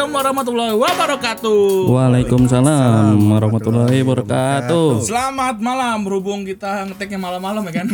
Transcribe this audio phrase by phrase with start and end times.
[0.00, 1.60] Assalamualaikum warahmatullahi wabarakatuh.
[1.92, 5.04] Waalaikumsalam warahmatullahi wabarakatuh.
[5.04, 6.08] Selamat malam.
[6.08, 7.86] Berhubung kita ngeteknya malam-malam ya kan.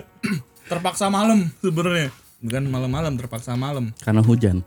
[0.72, 2.08] terpaksa malam sebenarnya.
[2.40, 3.92] Bukan malam-malam, terpaksa malam.
[4.00, 4.64] Karena hujan.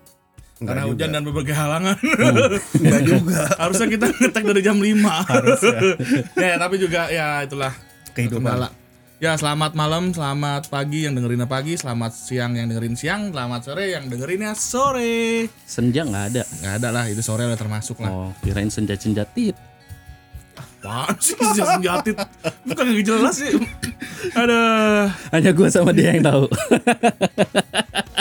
[0.61, 1.97] Karena hujan dan berbagai halangan.
[2.77, 3.49] Enggak juga.
[3.65, 5.25] Harusnya kita ngetek dari jam 5.
[5.25, 5.77] Harusnya.
[6.53, 7.73] ya, tapi juga ya itulah
[8.13, 8.45] Kehidupan.
[8.45, 8.69] kendala.
[9.19, 13.91] Ya, selamat malam, selamat pagi yang dengerinnya pagi, selamat siang yang dengerin siang, selamat sore
[13.91, 15.43] yang dengerinnya sore.
[15.67, 16.43] Senja nggak ada.
[16.47, 18.07] Nggak ada lah, itu sore udah termasuk lah.
[18.07, 19.59] Oh, kirain senja-senja tit.
[20.79, 22.15] Apaan sih senjata senjatit?
[22.63, 23.51] Bukan gak jelas sih.
[24.31, 24.61] Ada.
[25.35, 26.47] Hanya gua sama dia yang tahu.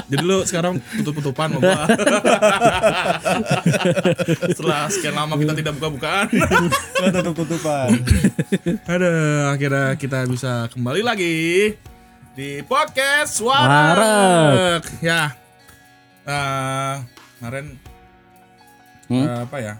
[0.08, 1.84] Jadi lu sekarang tutup-tutupan sama gua.
[4.50, 6.26] Setelah sekian lama kita tidak buka-bukaan.
[7.14, 7.88] tutup-tutupan.
[8.84, 9.12] Ada
[9.54, 11.34] akhirnya kita bisa kembali lagi
[12.34, 14.82] di podcast Warak.
[14.98, 15.34] Ya.
[16.26, 16.95] Eh,
[17.38, 17.66] kemarin
[19.09, 19.24] Hmm?
[19.24, 19.74] eh, apa ya?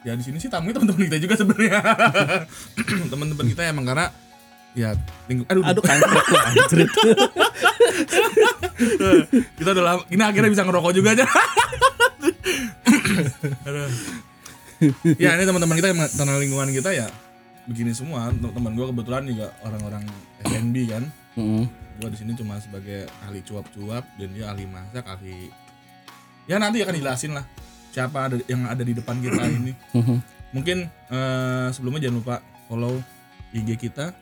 [0.00, 1.80] Ya di sini sih tamunya teman-teman kita juga sebenarnya.
[3.12, 4.08] Teman-teman kita emang karena
[4.72, 5.98] ya minggu aduh, Aduh kan
[9.58, 11.26] kita udah lama, ini akhirnya bisa ngerokok juga aja.
[15.20, 17.04] Ya ini teman-teman kita yang tanah lingkungan kita ya
[17.68, 18.32] begini semua.
[18.32, 20.08] Teman gue kebetulan juga orang-orang
[20.48, 21.04] FNB kan.
[21.36, 21.68] Mm.
[22.00, 25.52] Gue di sini cuma sebagai ahli cuap-cuap dan dia ahli masak, ahli
[26.48, 27.44] ya nanti akan dijelasin lah
[27.90, 29.72] siapa ada yang ada di depan kita ini.
[29.94, 30.16] Mhm.
[30.50, 32.98] Mungkin eh, sebelumnya jangan lupa follow
[33.54, 34.14] IG kita,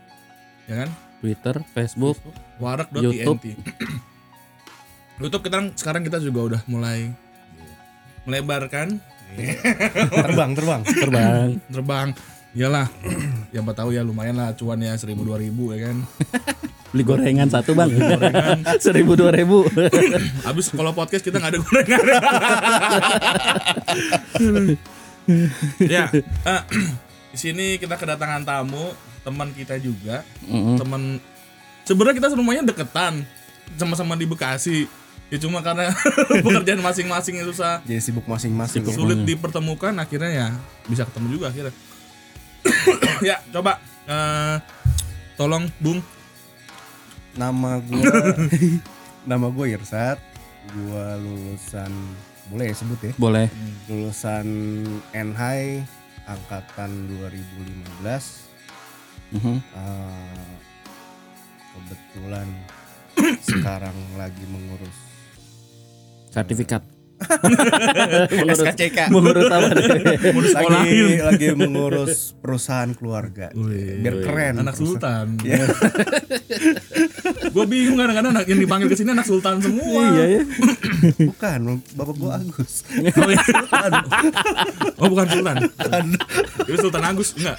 [0.68, 0.88] ya kan?
[1.18, 2.16] Twitter, Facebook,
[2.60, 3.40] warak.int YouTube.
[5.18, 7.10] YouTube kita sekarang kita juga udah mulai
[8.22, 9.00] melebarkan
[10.24, 10.80] terbang, terbang.
[10.84, 11.48] terbang.
[11.68, 12.08] terbang
[12.56, 12.88] iyalah
[13.54, 15.96] yang tahu ya lumayan lah cuan ya seribu dua ribu ya kan
[16.98, 17.94] Beli gorengan satu bang.
[17.94, 18.58] gorengan.
[18.82, 19.62] Seribu dua ribu.
[20.50, 22.02] habis kalau podcast kita nggak ada gorengan
[25.94, 26.10] ya
[26.42, 26.62] eh,
[27.30, 28.90] di sini kita kedatangan tamu
[29.22, 30.74] teman kita juga Mm-mm.
[30.74, 31.22] teman
[31.86, 33.22] sebenarnya kita semuanya deketan
[33.78, 34.90] sama-sama di Bekasi
[35.30, 35.94] ya cuma karena
[36.42, 38.82] pekerjaan masing-masing yang susah Jadi sibuk masing-masing.
[38.82, 38.90] ya.
[38.90, 40.48] sulit dipertemukan akhirnya ya
[40.90, 41.70] bisa ketemu juga akhirnya
[43.30, 43.78] ya coba
[44.10, 44.56] eh,
[45.38, 46.02] tolong Bung
[47.38, 48.34] Nama gua
[49.30, 50.18] nama gua Irsat.
[50.74, 51.92] Gua lulusan
[52.50, 53.12] boleh ya sebut ya?
[53.14, 53.46] Boleh.
[53.86, 54.46] Lulusan
[55.14, 55.86] NHI
[56.26, 56.90] angkatan
[58.02, 59.38] 2015.
[59.38, 59.56] Mhm.
[59.62, 60.52] Eh,
[61.78, 62.48] kebetulan
[63.48, 64.98] sekarang lagi mengurus
[66.28, 66.84] Sertifikat.
[68.48, 69.10] SKCK.
[69.10, 69.86] Mengurus apa nih?
[70.54, 73.50] lagi lagi mengurus perusahaan keluarga.
[73.54, 74.54] Biar keren.
[74.58, 75.66] anak sultan Iya.
[77.48, 80.42] gue bingung kadang-kadang anak yang dipanggil ke sini anak sultan semua Iya ya.
[81.30, 81.58] Bukan,
[81.94, 82.82] bapak gua Agus.
[82.88, 83.42] oh, iya.
[84.96, 85.56] oh bukan sultan
[86.64, 87.58] itu sultan Agus enggak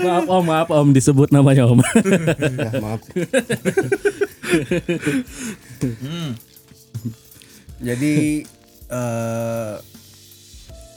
[0.00, 1.84] Maaf om, maaf om disebut namanya om.
[1.84, 3.04] ya, maaf.
[7.82, 8.46] Jadi
[8.88, 9.74] eh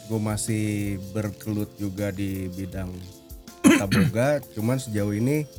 [0.05, 0.65] gue masih
[1.11, 2.93] berkelut juga di bidang
[3.65, 5.49] tata boga, cuman sejauh ini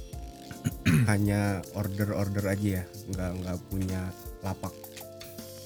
[1.06, 4.00] hanya order-order aja ya, nggak nggak punya
[4.42, 4.70] lapak.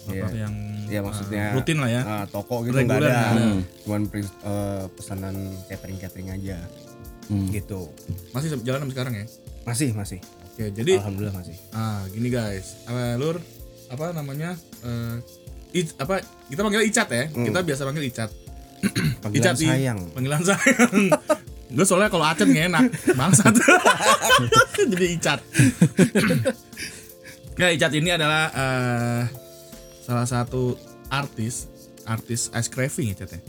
[0.08, 0.54] Apa yang
[0.88, 2.02] Ya maksudnya eh, rutin lah ya.
[2.02, 3.44] Ah, toko gitu nggak ada, nggak ada.
[3.84, 5.36] cuman eh, pesanan
[5.68, 6.56] catering catering aja,
[7.28, 7.46] Hmm.
[7.52, 7.92] gitu.
[8.34, 9.26] masih jalan sampai sekarang ya?
[9.62, 10.18] Masih masih,
[10.50, 11.56] oke jadi alhamdulillah masih.
[11.72, 12.82] ah gini guys.
[12.84, 13.36] Apa lur
[13.86, 15.16] apa namanya eh
[15.72, 17.24] Ic- apa kita panggil Icat ya.
[17.26, 18.30] Kita biasa panggil Icat.
[19.22, 19.98] Panggilan Icat di- sayang.
[20.10, 20.92] panggilan sayang.
[21.70, 22.84] Gue soalnya kalau Acet nggak enak.
[23.14, 23.54] Bangsat.
[24.90, 25.40] Jadi Icat.
[27.54, 29.22] Ya Icat ini adalah eh,
[30.00, 31.68] salah satu artis
[32.02, 33.40] artis ice craving ya Cat ya?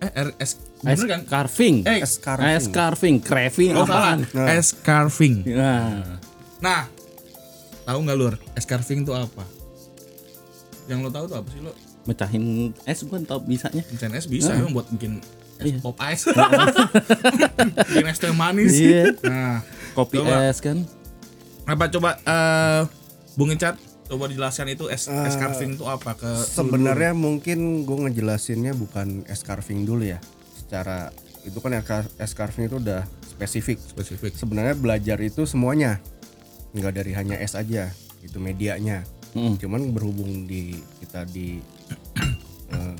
[0.00, 1.20] Eh R- es Ice bener kan?
[1.28, 1.84] carving.
[1.84, 2.48] eh Es carving.
[2.50, 4.16] Ice carving, craving oh salah.
[4.16, 4.18] apaan?
[4.32, 4.46] Nah.
[4.48, 5.44] es carving.
[5.44, 6.16] Nah,
[6.60, 6.86] nah
[7.82, 9.44] tahu nggak lur es carving itu apa
[10.86, 11.72] yang lo tahu tuh apa sih lo
[12.02, 12.44] mecahin
[12.82, 13.84] es gua tau bisanya.
[13.86, 15.20] Mecahin es bisa emang buat bikin
[15.56, 15.78] es Iya.
[15.78, 16.24] pop ice
[17.88, 19.12] bikin es teh manis Iya.
[19.22, 19.60] nah
[19.92, 20.48] Kopi Coba.
[20.48, 20.82] es kan.
[21.64, 22.82] apa coba eh
[23.32, 28.72] Bung Icat coba dijelaskan itu es es carving itu apa ke Sebenarnya mungkin gue ngejelasinnya
[28.72, 30.18] bukan es carving dulu ya.
[30.56, 31.70] Secara itu kan
[32.16, 33.78] es carving itu udah spesifik.
[33.78, 36.02] spesifik Sebenarnya belajar itu semuanya,
[36.74, 37.90] nggak dari hanya es aja,
[38.22, 39.02] itu medianya.
[39.34, 39.58] Mm.
[39.58, 41.62] Cuman berhubung di kita di
[42.74, 42.96] eh,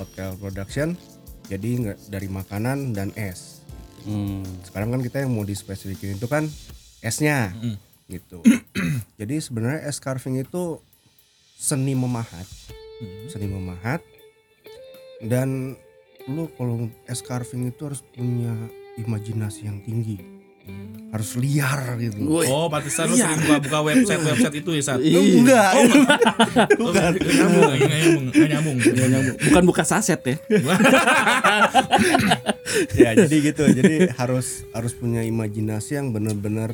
[0.00, 0.96] hotel production,
[1.48, 3.60] jadi nggak dari makanan dan es.
[4.02, 4.42] Hmm.
[4.66, 6.50] Sekarang kan kita yang mau dispesifikin itu kan
[7.06, 7.54] esnya,
[8.10, 8.42] gitu.
[9.20, 10.82] jadi sebenarnya es carving itu
[11.54, 12.44] seni memahat
[13.02, 13.26] Hmm.
[13.26, 13.98] seni memahat
[15.26, 15.74] dan
[16.30, 18.54] lu kalau es carving itu harus punya
[18.94, 20.41] imajinasi yang tinggi Hmm.
[21.12, 22.24] Harus liar gitu.
[22.24, 23.28] Oh, pantesan lu Iya.
[23.28, 24.98] sering buka, buka website website itu ya saat.
[25.04, 25.20] Iya.
[25.20, 25.84] enggak Oh,
[26.88, 27.10] Bukan.
[27.20, 28.76] Nggak nyambung, nyambung, nggak nyambung.
[28.80, 29.36] Nggak nyambung.
[29.44, 30.36] Bukan buka saset ya.
[32.96, 36.72] ya jadi gitu jadi harus harus punya imajinasi yang benar-benar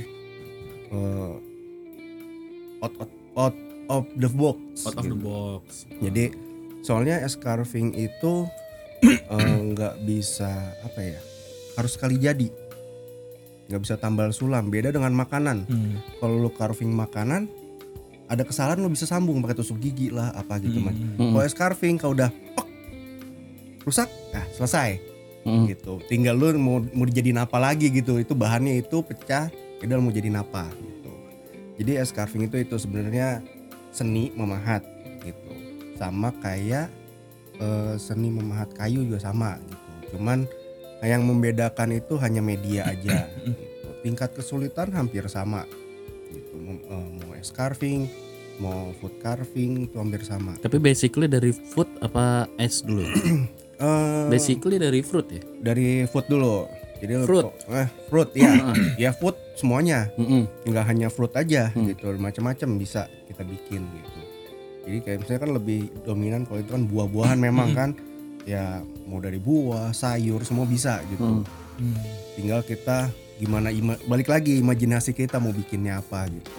[0.88, 1.32] eh,
[2.78, 3.56] out, out out
[3.90, 5.26] of the box Out of the gitu.
[5.26, 5.62] box.
[5.98, 6.24] jadi
[6.80, 8.46] soalnya es carving itu
[9.02, 11.20] eh, nggak bisa apa ya
[11.74, 12.46] harus sekali jadi
[13.68, 15.64] nggak bisa tambal sulam beda dengan makanan.
[15.64, 16.00] Hmm.
[16.18, 17.46] kalau lu carving makanan
[18.24, 21.32] ada kesalahan lu bisa sambung pakai tusuk gigi lah apa gitu man Hmm.
[21.32, 22.68] kalau es carving kalau udah pok,
[23.82, 25.00] rusak nah selesai.
[25.38, 25.64] Hmm.
[25.64, 25.96] gitu.
[26.04, 29.48] Tinggal lu mau mau dijadiin apa lagi gitu itu bahannya itu pecah
[29.80, 31.12] udah mau jadiin apa gitu.
[31.78, 33.40] Jadi es carving itu itu sebenarnya
[33.88, 34.84] seni memahat
[35.22, 35.52] gitu.
[35.96, 36.92] Sama kayak
[37.56, 40.18] eh, seni memahat kayu juga sama gitu.
[40.18, 40.44] Cuman
[41.00, 43.54] yang membedakan itu hanya media aja gitu.
[44.00, 45.62] tingkat kesulitan hampir sama
[46.28, 48.10] gitu mau, eh, mau es carving
[48.56, 53.06] mau food carving itu hampir sama Tapi basically dari food apa es dulu?
[53.78, 55.38] Eh, Basically dari fruit ya.
[55.62, 56.66] dari food dulu.
[56.98, 57.46] Jadi Fruit.
[57.70, 58.50] eh fruit ya.
[59.06, 60.10] ya food semuanya.
[60.18, 60.50] Mm-mm.
[60.66, 61.86] Nggak hanya fruit aja Hmm.
[61.86, 62.10] gitu.
[62.10, 64.20] Macam-macam bisa kita bikin gitu.
[64.82, 67.90] Jadi kayak misalnya kan lebih dominan kalau itu kan buah-buahan memang kan
[68.48, 71.20] ya mau dari buah, sayur semua bisa gitu.
[71.20, 71.44] Hmm.
[71.76, 72.00] Hmm.
[72.32, 76.50] Tinggal kita gimana ima- balik lagi imajinasi kita mau bikinnya apa gitu.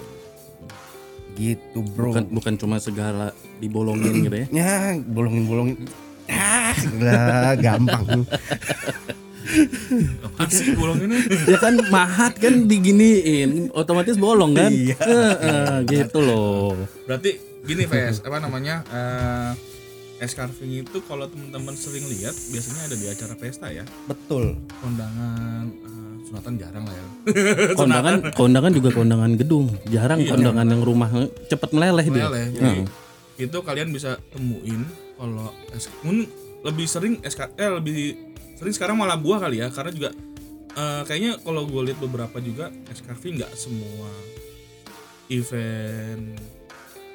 [1.33, 2.13] Gitu, Bro.
[2.13, 4.47] Bukan bukan cuma segala dibolongin gitu ya.
[4.59, 5.89] Ya, bolongin-bolongin.
[6.29, 8.05] Ah, lah, gampang.
[10.21, 11.17] Apaan sih bolong ini?
[11.25, 14.93] ya kan mahat kan diginiin otomatis bolong kan Iya.
[14.99, 17.33] Heeh, gitu loh Berarti
[17.65, 18.85] gini Ves, apa namanya?
[18.85, 19.49] eh
[20.19, 23.87] es carving itu kalau teman-teman sering lihat biasanya ada di acara pesta ya.
[24.05, 24.59] Betul.
[24.79, 27.05] Kondangan eh, sunatan jarang lah ya.
[27.79, 30.35] kondangan kondangan juga kondangan gedung jarang Iya.
[30.35, 31.09] kondangan yang rumah
[31.47, 32.45] cepet meleleh dia Meleleh.
[32.51, 32.79] Jadi
[33.39, 34.83] itu kalian bisa temuin
[35.15, 36.27] kalau es mungkin
[36.61, 38.15] lebih sering es eh lebih
[38.59, 40.09] sering sekarang malah buah kali ya karena juga
[40.75, 44.11] eh, kayaknya kalau gue lihat beberapa juga es carving nggak semua
[45.29, 46.35] event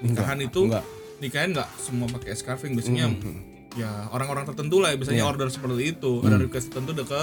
[0.01, 0.85] nikahan Enggak, itu enggak.
[1.19, 3.35] Nikahan nggak semua pakai es carving biasanya Mhm.
[3.75, 5.29] ya orang-orang tertentu lah ya, biasanya Iya.
[5.29, 7.21] order seperti itu ada request tertentu ke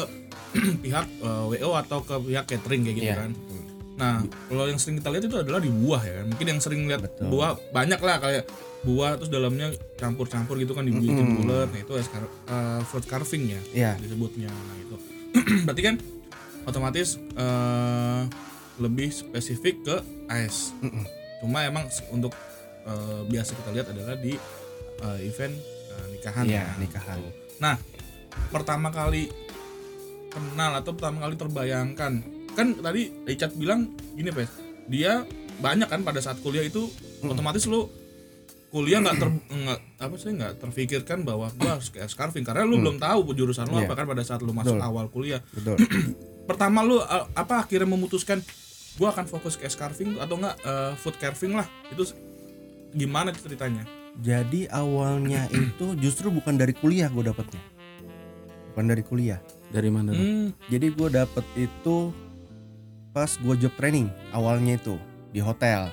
[0.83, 3.17] pihak eh, WO atau ke pihak catering kayak gitu Iya.
[3.19, 3.31] kan
[3.91, 4.17] nah
[4.47, 6.25] kalau yang sering kita lihat itu adalah di buah ya kan.
[6.27, 7.27] mungkin yang sering lihat Betul.
[7.29, 8.43] buah banyak lah kayak
[8.81, 11.37] buah terus dalamnya campur-campur gitu kan dibikin Mm-mm.
[11.39, 13.91] bulat nah itu es car- eh, fruit carving ya Iya.
[13.97, 14.95] disebutnya nah itu
[15.69, 15.95] berarti kan
[16.63, 18.21] otomatis eh,
[18.77, 19.95] lebih spesifik ke
[20.33, 21.05] es Mm-mm.
[21.39, 22.33] cuma emang untuk
[22.83, 24.33] eh, biasa kita lihat adalah di
[24.97, 25.55] eh, event
[25.89, 26.73] eh, nikahan Iya, ya.
[26.77, 27.17] nikahan.
[27.57, 27.75] nah
[28.47, 29.27] pertama kali
[30.27, 32.13] kenal atau pertama kali terbayangkan
[32.51, 34.47] kan tadi Richard bilang gini Pes
[34.87, 35.23] dia
[35.57, 36.87] banyak kan pada saat kuliah itu
[37.21, 37.87] otomatis lu
[38.69, 42.79] kuliah nggak ter nggak apa sih nggak terfikirkan bahwa gua harus kayak carving karena lu
[42.79, 43.85] belum tahu jurusan lu Iya.
[43.85, 44.87] apa kan pada saat lu masuk Betul.
[44.87, 45.75] awal kuliah Betul.
[46.49, 48.39] pertama lu a- apa akhirnya memutuskan
[48.95, 52.07] gua akan fokus ke carving atau enggak eh, food carving lah itu
[52.91, 53.83] gimana ceritanya
[54.13, 57.63] Jadi awalnya itu justru bukan dari kuliah gue dapetnya.
[58.69, 59.39] Bukan dari kuliah.
[59.67, 62.11] dari mana hmm, Jadi gue dapet itu
[63.09, 65.87] pas gue job training awalnya itu di hotel.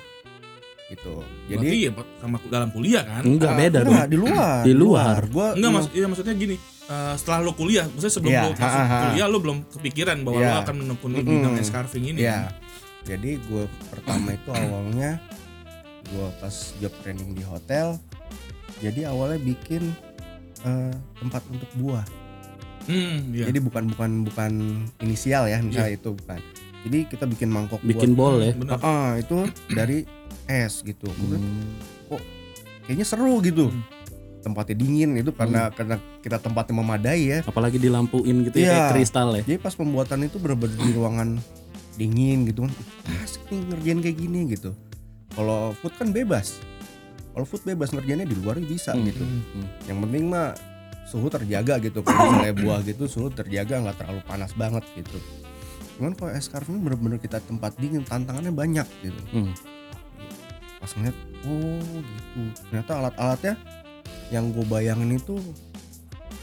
[0.88, 1.20] Gitu.
[1.46, 4.60] jadi Jadi ya Pak, sama dalam kuliah kan enggak Ah, beda enggak, dong di luar.
[4.64, 5.20] Di luar.
[5.28, 6.56] Gua enggak mas iya maksudnya gini
[6.88, 8.98] eh, setelah lu kuliah maksudnya sebelum Iya, lu masuk ha, ha, ha.
[9.04, 10.48] kuliah lu belum kepikiran bahwa Iya.
[10.48, 11.28] lu akan menekuni Mm-mm.
[11.28, 12.38] bidang es carving ini Iya.
[12.40, 12.56] kan?
[13.04, 15.10] Jadi gue pertama itu awalnya
[16.08, 17.96] gue pas job training di hotel.
[18.78, 19.90] Jadi awalnya bikin
[20.62, 22.06] eh, tempat untuk buah.
[22.84, 23.44] hmm, iya.
[23.50, 24.52] Jadi bukan bukan bukan
[24.98, 26.40] inisial ya misalnya itu bukan.
[26.78, 28.80] Jadi kita bikin mangkok bikin bol ya buat.
[28.80, 30.06] Ah, itu dari
[30.46, 31.04] es gitu.
[31.06, 31.44] Gua bilang,
[32.08, 32.20] Hmm.
[32.84, 33.68] Kayaknya seru gitu.
[33.68, 33.84] Hmm.
[34.40, 37.38] Tempatnya dingin itu karena karena kita tempatnya memadai ya.
[37.44, 38.72] apalagi dilampuin gitu ya Iya.
[38.72, 41.36] kayak kristal ya Jadi pas pembuatan itu bener-bener di ruangan
[41.94, 42.72] dingin gitu kan.
[43.20, 44.70] Asik nih ngerjain kayak gini gitu.
[45.32, 46.60] Kalau food kan bebas.
[47.32, 49.06] Kalau food bebas ngerjainnya di luar bisa Hmm.
[49.06, 49.22] gitu.
[49.22, 49.66] Hmm.
[49.86, 50.48] Yang penting mah
[51.08, 52.00] suhu terjaga gitu.
[52.02, 55.18] Kalau misalnya buah gitu suhu terjaga nggak terlalu panas banget gitu.
[55.98, 59.22] Cuman kalau es carving bener-bener kita tempat dingin tantangannya banyak gitu.
[59.32, 59.52] Hmm.
[60.78, 61.16] Pas ngeliat
[61.46, 62.40] oh gitu.
[62.70, 63.54] Ternyata alat-alatnya
[64.28, 65.40] yang gue bayangin itu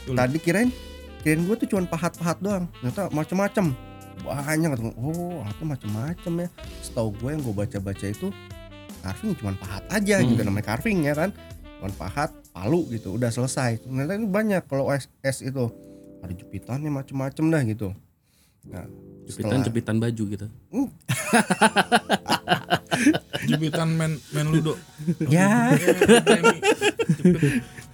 [0.04, 0.14] Betul.
[0.18, 0.70] tadi kirain
[1.22, 2.64] kirain gue tuh cuma pahat-pahat doang.
[2.82, 3.66] Ternyata macem-macem
[4.16, 6.48] banyak oh alatnya macem-macem ya
[6.80, 8.32] setahu gue yang gue baca-baca itu
[9.06, 10.28] carving cuma pahat aja Hmm.
[10.28, 11.30] gitu namanya carving ya kan?
[11.78, 13.78] Cuma pahat Palu gitu udah selesai.
[13.80, 15.68] Ternyata ini banyak kalau es, es itu.
[16.18, 17.88] Ada jepitannya macem-macem dah gitu.
[18.66, 18.88] Nah
[19.24, 20.46] Jepitan setelah- jepitan baju gitu.
[23.46, 24.74] jepitan main main ludo.
[25.26, 25.70] Ya.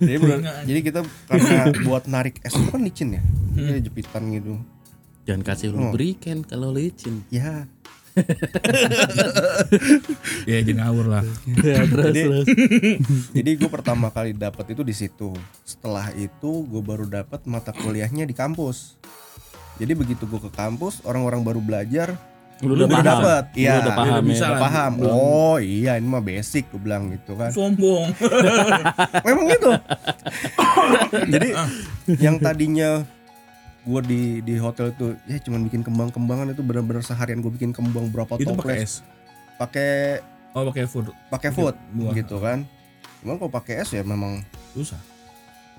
[0.03, 0.19] Jadi,
[0.67, 1.01] jadi kita
[1.31, 3.23] karena buat narik es itu kan licin ya?
[3.55, 4.59] Jadi jepitan gitu.
[5.23, 5.79] Jangan kasih Oh.
[5.79, 7.23] lubrikan kalau licin.
[7.29, 7.71] ya
[10.45, 12.47] ya jadi ngawur lah Ya, terus Jadi- terus.
[13.37, 18.25] jadi gue pertama kali dapat itu di situ setelah itu gue baru dapat mata kuliahnya
[18.25, 18.97] di kampus
[19.77, 22.15] jadi begitu gue ke kampus orang-orang baru belajar
[22.61, 23.03] Lu gue udah paham.
[23.03, 24.47] dapat Lu iya udah paham udah bisa ya.
[24.47, 24.63] udah lah.
[24.63, 28.07] paham oh iya ini mah basic gue bilang gitu kan sombong
[29.27, 29.71] memang gitu
[31.33, 31.49] jadi
[32.21, 33.03] yang tadinya
[33.83, 38.15] gue di di hotel itu ya cuman bikin kembang-kembangan itu benar-benar seharian gue bikin kembang
[38.15, 39.03] berapa itu pakai es?
[39.59, 40.23] Pakai
[40.55, 41.11] oh pakai food.
[41.31, 42.15] pakai food Buah.
[42.15, 42.63] gitu kan.
[43.23, 44.99] Cuman kalau pakai es ya memang susah.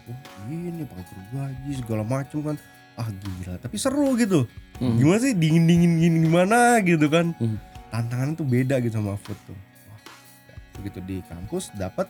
[0.03, 0.19] Oh
[0.51, 2.55] ini pakai gergaji segala macem kan.
[2.99, 3.55] Ah gila.
[3.63, 4.51] Tapi seru gitu.
[4.83, 4.99] Hmm.
[4.99, 7.31] gimana sih dingin dingin gini gimana gitu kan.
[7.39, 7.57] Hmm.
[7.93, 9.53] tantangan tuh beda gitu sama food tuh.
[9.53, 10.01] Wah,
[10.49, 12.09] ya, begitu di kampus dapat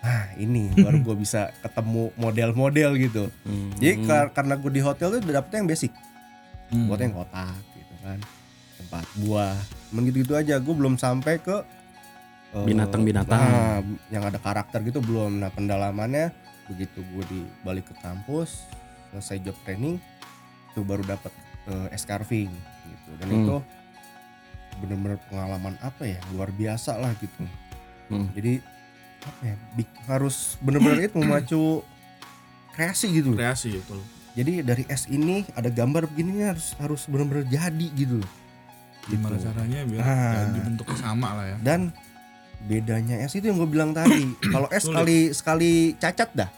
[0.00, 3.68] ah ini baru gue bisa ketemu model-model gitu Hmm.
[3.76, 5.92] jadi kar- karena gue di hotel tuh dapetnya yang basic
[6.68, 6.86] Hmm.
[6.86, 8.18] buat yang kotak gitu kan
[8.76, 9.56] tempat buah
[9.90, 11.56] Cuman gitu-gitu aja gue belum sampai ke
[12.50, 13.36] eh, Binatang-binatang.
[13.36, 16.30] nah, yang ada karakter gitu belum nah pendalamannya
[16.64, 18.70] begitu gue di balik ke kampus
[19.10, 19.98] selesai job training
[20.68, 21.34] itu baru dapat
[21.66, 22.48] eh, es carving
[22.86, 23.38] gitu dan Hmm.
[23.40, 23.56] itu
[24.78, 27.42] bener-bener pengalaman apa ya luar biasa lah gitu
[28.06, 28.26] Hmm.
[28.32, 28.62] jadi
[29.20, 29.54] apa ya
[30.06, 31.62] harus bener-bener itu memacu
[32.72, 33.32] kreasi gitu.
[33.32, 33.96] Kreasi itu
[34.30, 38.22] jadi dari es ini ada gambar begini harus harus benar-benar jadi gitu
[39.02, 39.44] gimana Gitu.
[39.44, 40.14] caranya biar Ah.
[40.30, 41.56] ya, dibentuknya sama lah ya.
[41.58, 41.80] Dan
[42.62, 44.22] bedanya es itu yang gue bilang tadi
[44.54, 44.92] kalau es Sulit.
[44.92, 46.50] sekali sekali cacat dah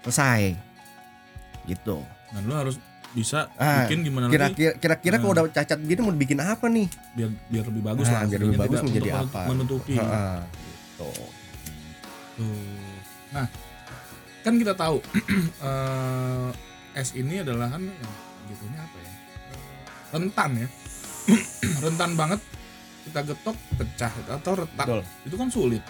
[0.00, 0.56] selesai.
[1.64, 1.96] Gitu.
[2.32, 2.78] Dan lu harus
[3.12, 4.32] bisa Ah, bikin gimana lagi?
[4.32, 5.44] kira-kira kira-kira kalau Nah.
[5.44, 6.88] udah cacat begini mau dibikin apa nih?
[7.12, 9.40] Biar biar lebih bagus Nah, lah biar lebih bagus menjadi apa.
[9.46, 9.94] menutupi.
[9.94, 11.10] Ha-ha, gitu
[13.32, 13.46] Nah,
[14.40, 15.00] kan kita tahu
[15.68, 16.48] eh,
[16.96, 17.82] es ini adalah kan
[18.46, 19.12] gitunya apa ya?
[20.12, 20.68] Rentan ya.
[21.84, 22.40] Rentan banget
[23.02, 24.86] kita getok pecah atau retak.
[24.86, 25.02] Betul.
[25.26, 25.82] Itu kan sulit.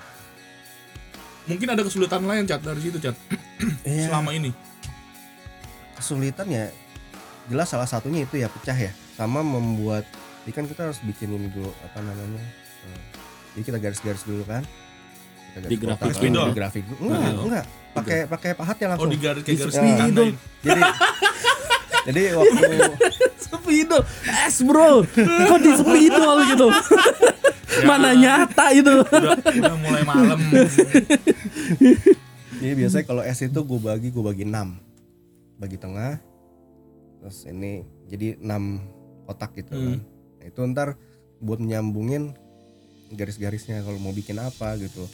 [1.43, 3.19] Mungkin ada kesulitan lain cat dari situ cat
[3.87, 4.51] Iya, selama ini.
[5.93, 6.67] kesulitan ya
[7.47, 10.03] jelas salah satunya itu ya pecah ya sama membuat
[10.43, 12.43] ini kan kita harus bikin ini dulu apa namanya
[12.91, 13.03] eh,
[13.55, 14.67] jadi kita garis-garis dulu kan
[15.55, 16.49] Di grafik dulu.
[16.49, 17.43] di grafik enggak Nah.
[17.43, 20.35] enggak pakai pakai pahatnya Oh langsung di garis kayak garis Ya, ditandain.
[20.61, 20.81] jadi
[22.07, 22.63] jadi waktu
[23.39, 24.03] Spidol,
[24.43, 26.67] es bro, kok di spidol gitu?
[26.67, 29.01] Ya, Mana nyata itu?
[29.01, 30.41] Udah, udah mulai malam.
[32.55, 34.51] jadi biasanya kalau es itu gue bagi gue bagi 6
[35.59, 36.19] bagi tengah
[37.19, 38.47] terus ini jadi 6
[39.25, 40.01] kotak gitu kan Hmm.
[40.37, 40.89] Nah, itu ntar
[41.39, 42.35] buat nyambungin
[43.11, 45.07] garis-garisnya kalau mau bikin apa gitu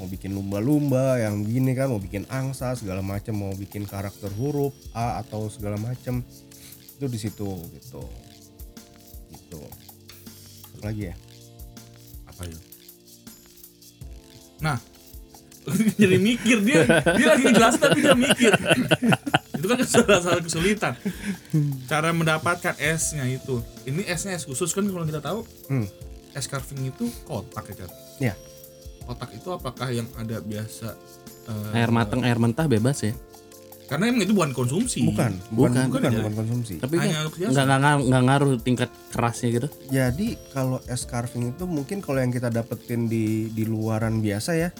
[0.00, 4.72] mau bikin lumba-lumba yang gini kan mau bikin angsa segala macam mau bikin karakter huruf
[4.96, 6.24] A atau segala macam
[6.96, 7.44] itu di situ
[7.76, 8.00] gitu
[9.28, 9.60] gitu
[10.80, 11.14] Apa lagi ya
[12.24, 12.58] apa ya?
[14.60, 14.76] Nah,
[16.00, 18.52] jadi mikir dia dia lagi jelas tapi dia mikir.
[19.60, 20.96] itu kan salah kesulitan.
[21.84, 23.60] Cara mendapatkan esnya itu.
[23.84, 25.84] Ini esnya es khusus kan kalau kita tahu Hmm.
[26.32, 27.90] es carving itu kotak ya kan?
[28.20, 28.34] Iya.
[29.10, 30.94] Kotak itu apakah yang ada biasa
[31.44, 33.10] eh, Air matang, air mentah bebas ya.
[33.84, 35.02] Karena emang itu bukan konsumsi.
[35.02, 35.84] bukan bukan Bukan.
[35.90, 36.38] bukan, Bukan ya?
[36.38, 37.10] konsumsi Tapi kan
[37.42, 39.68] nggak nggak nggak ngaruh tingkat kerasnya gitu.
[39.90, 44.70] Jadi kalau es carving itu mungkin kalau yang kita dapetin di di luaran biasa ya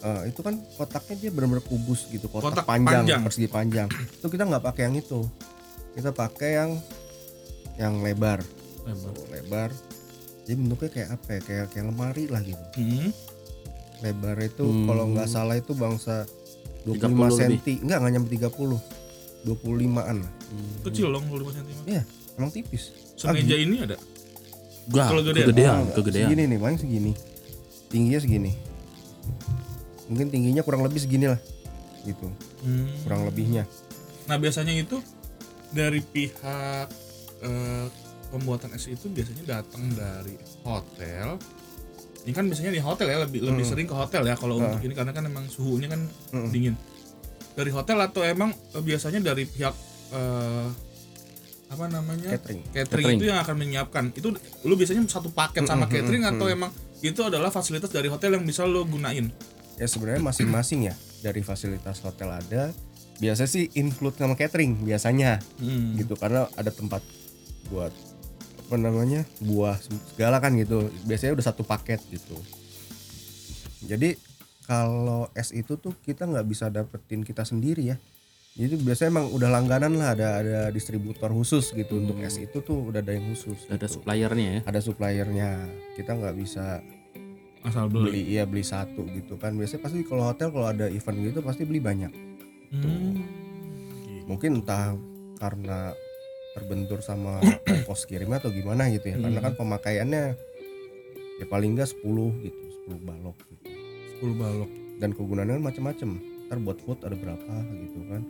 [0.00, 3.20] eh, itu kan kotaknya dia benar-benar kubus gitu kotak, Kotak panjang, panjang.
[3.22, 5.20] persegi panjang itu kita nggak pakai yang itu
[5.92, 6.70] kita pakai yang
[7.74, 8.38] yang lebar
[8.84, 9.10] Lebar.
[9.10, 9.70] Tuh, lebar
[10.44, 13.10] jadi bentuknya kayak apa ya kayak kayak lemari lah gitu Hmm.
[14.00, 14.86] Lebar itu Hmm.
[14.86, 16.26] kalau nggak salah itu bangsa
[16.82, 16.98] 25
[17.30, 17.76] 30 cm lebih.
[17.80, 18.78] enggak nggak nyampe 30
[19.44, 20.32] 25an lah
[20.82, 21.78] Kecil dong 25 cm.
[21.86, 22.02] Iya,
[22.34, 23.94] emang tipis Semeja ini ada.
[24.86, 25.46] Gak, Kalau gedean?
[25.46, 26.28] kegedean, Oh, kegedean.
[26.28, 27.12] Segini nih, paling segini.
[27.86, 28.52] Tingginya segini.
[30.06, 31.40] Mungkin tingginya kurang lebih segini lah.
[32.02, 32.28] Gitu,
[32.60, 32.92] Hmm.
[33.00, 33.64] kurang lebihnya.
[34.24, 35.00] Nah biasanya itu
[35.70, 36.88] dari pihak
[37.40, 37.86] eh,
[38.28, 41.36] pembuatan es itu biasanya datang dari hotel.
[42.24, 43.70] Ini kan biasanya di hotel ya lebih lebih Hmm.
[43.70, 44.64] sering ke hotel ya kalau Ah.
[44.66, 46.00] untuk ini karena kan emang suhunya kan
[46.32, 46.48] Mm-mm.
[46.48, 46.74] dingin.
[47.52, 49.74] Dari hotel atau emang eh, biasanya dari pihak
[50.10, 50.68] eh,
[51.66, 52.62] apa namanya Catering.
[52.66, 53.16] catering, Catering.
[53.18, 54.04] itu yang akan menyiapkan.
[54.10, 58.32] Itu lu biasanya satu paket sama Mm-mm, catering atau emang itu adalah fasilitas dari hotel
[58.32, 59.28] yang bisa lo gunain.
[59.74, 60.94] Ya sebenarnya masing-masing ya.
[61.20, 62.68] dari fasilitas hotel ada
[63.14, 65.96] biasa sih include sama catering biasanya Hmm.
[65.96, 67.00] gitu karena ada tempat
[67.66, 67.88] buat
[68.64, 69.76] apa namanya buah
[70.16, 72.40] segala kan gitu biasanya udah satu paket gitu
[73.84, 74.16] jadi
[74.64, 77.96] kalau es itu tuh kita nggak bisa dapetin kita sendiri ya
[78.54, 82.88] jadi biasanya emang udah langganan lah ada ada distributor khusus gitu untuk es itu tuh
[82.88, 84.00] udah ada yang khusus Ada gitu.
[84.00, 84.60] suppliernya ya.
[84.64, 85.48] ada suppliernya
[85.98, 86.80] kita nggak bisa
[87.60, 88.08] asal beli.
[88.08, 91.62] beli iya beli satu gitu kan biasanya pasti kalau hotel kalau ada event gitu pasti
[91.64, 92.12] beli banyak
[92.74, 93.22] Hmm.
[94.26, 94.98] mungkin entah
[95.38, 95.94] karena
[96.54, 99.44] terbentur sama ongkos kirim atau gimana gitu ya karena Hmm.
[99.44, 100.22] kan pemakaiannya
[101.34, 103.66] ya paling enggak 10 gitu 10 balok gitu
[104.22, 104.70] 10 balok.
[104.94, 106.08] dan kegunaannya kan macam-macam
[106.46, 108.22] ntar buat food ada berapa gitu kan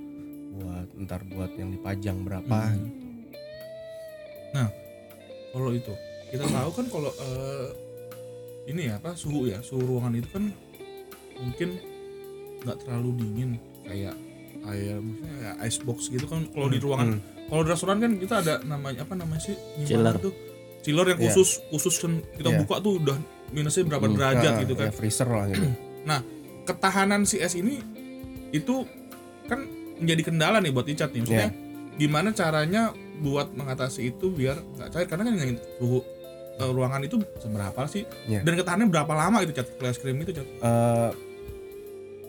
[0.54, 2.80] buat ntar buat yang dipajang berapa Hmm.
[2.80, 3.02] gitu
[5.52, 5.94] Kalau itu
[6.28, 7.68] kita tahu kan kalau eh,
[8.66, 10.44] ini ya apa suhu ya suhu ruangan itu kan
[11.36, 11.78] mungkin
[12.58, 13.50] nggak terlalu dingin
[13.84, 14.16] kayak
[14.56, 14.96] misalnya
[15.34, 17.20] kayak ice box gitu kan kalau di ruangan Hmm.
[17.46, 20.14] kalau di restoran kan kita ada namanya apa namanya sih Chiller.
[20.16, 20.32] Tuh
[20.80, 21.32] chiller yang Iya.
[21.32, 22.58] khusus khusus kan kita Iya.
[22.61, 23.16] buka tuh udah
[23.50, 24.14] minusnya berapa Hmm.
[24.14, 25.68] derajat Nah, gitu kan ya freezer lah gitu
[26.64, 27.76] ketahanan si es ini
[28.49, 28.88] itu
[29.44, 29.61] kan
[29.94, 31.61] menjadi kendala nih buat Icat nih maksudnya Iya.
[31.94, 32.82] gimana caranya
[33.14, 36.00] buat mengatasi itu biar nggak cair karena kan yang suhu
[36.54, 38.40] eh, ruangan itu seberapa sih Iya.
[38.40, 41.11] dan ketahanannya berapa lama itu cat es krim itu cat Eh,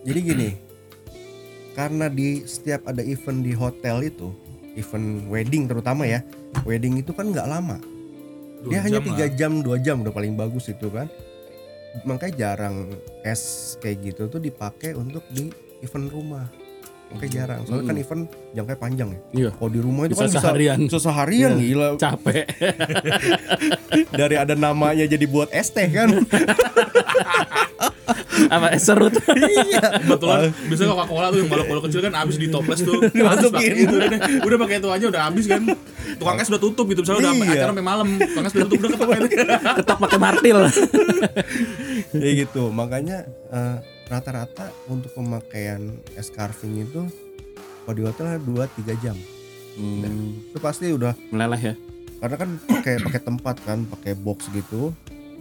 [0.03, 0.50] jadi gini
[1.75, 4.32] karena di setiap ada event di hotel itu
[4.74, 6.24] event wedding terutama ya
[6.63, 7.77] wedding itu kan nggak lama
[8.58, 11.05] Dua dia hanya tiga jam dua jam udah paling bagus itu kan
[12.03, 12.89] makanya jarang
[13.22, 13.44] es
[13.77, 15.48] kayak gitu tuh dipakai untuk di
[15.79, 16.48] event rumah
[17.05, 18.01] makanya jarang soalnya kan Mm.
[18.01, 19.50] event jangkanya panjang ya Iya.
[19.53, 20.77] kalau di rumah itu Bisa kan bisa seharian.
[20.82, 21.62] bisa seharian Iya.
[21.62, 22.46] gila Capek.
[24.20, 26.10] dari ada namanya jadi buat es teh kan
[28.48, 29.13] Apa es serut?
[29.32, 33.71] iya kebetulan biasanya Coca Cola tuh yang balok-balok kecil kan habis di toples tuh Dimasukin.
[33.78, 34.10] Itu udah,
[34.41, 35.62] udah pakai itu aja udah habis kan
[36.15, 37.54] tukang es udah tutup gitu misalnya udah Iya.
[37.56, 40.58] acara sampai malam tukang es udah tutup udah ketok Ketok pakai martil.
[42.15, 43.17] ya gitu makanya
[43.50, 45.82] eh, rata-rata untuk pemakaian
[46.13, 47.02] es carving itu
[47.82, 48.65] kalau di hotel 2-3
[49.00, 49.17] jam
[49.76, 51.76] Hmm, itu pasti udah meleleh ya.
[52.15, 54.95] karena kan pakai pakai tempat kan pakai box gitu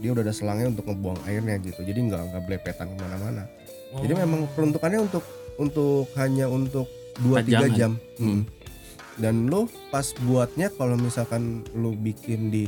[0.05, 3.49] dia udah ada selangnya untuk ngebuang airnya gitu jadi nggak nggak belepetan ke mana-mana
[3.97, 4.21] jadi Oh.
[4.21, 5.25] memang peruntukannya untuk
[5.57, 6.85] untuk hanya untuk
[7.17, 7.71] 2-3 Pajangan.
[7.73, 8.43] jam Hmm.
[9.17, 12.67] dan lo pas buatnya kalau misalkan lo bikin di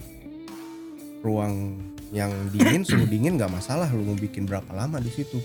[1.18, 1.76] ruang
[2.08, 5.42] yang dingin suhu dingin nggak masalah lo mau bikin berapa lama di situ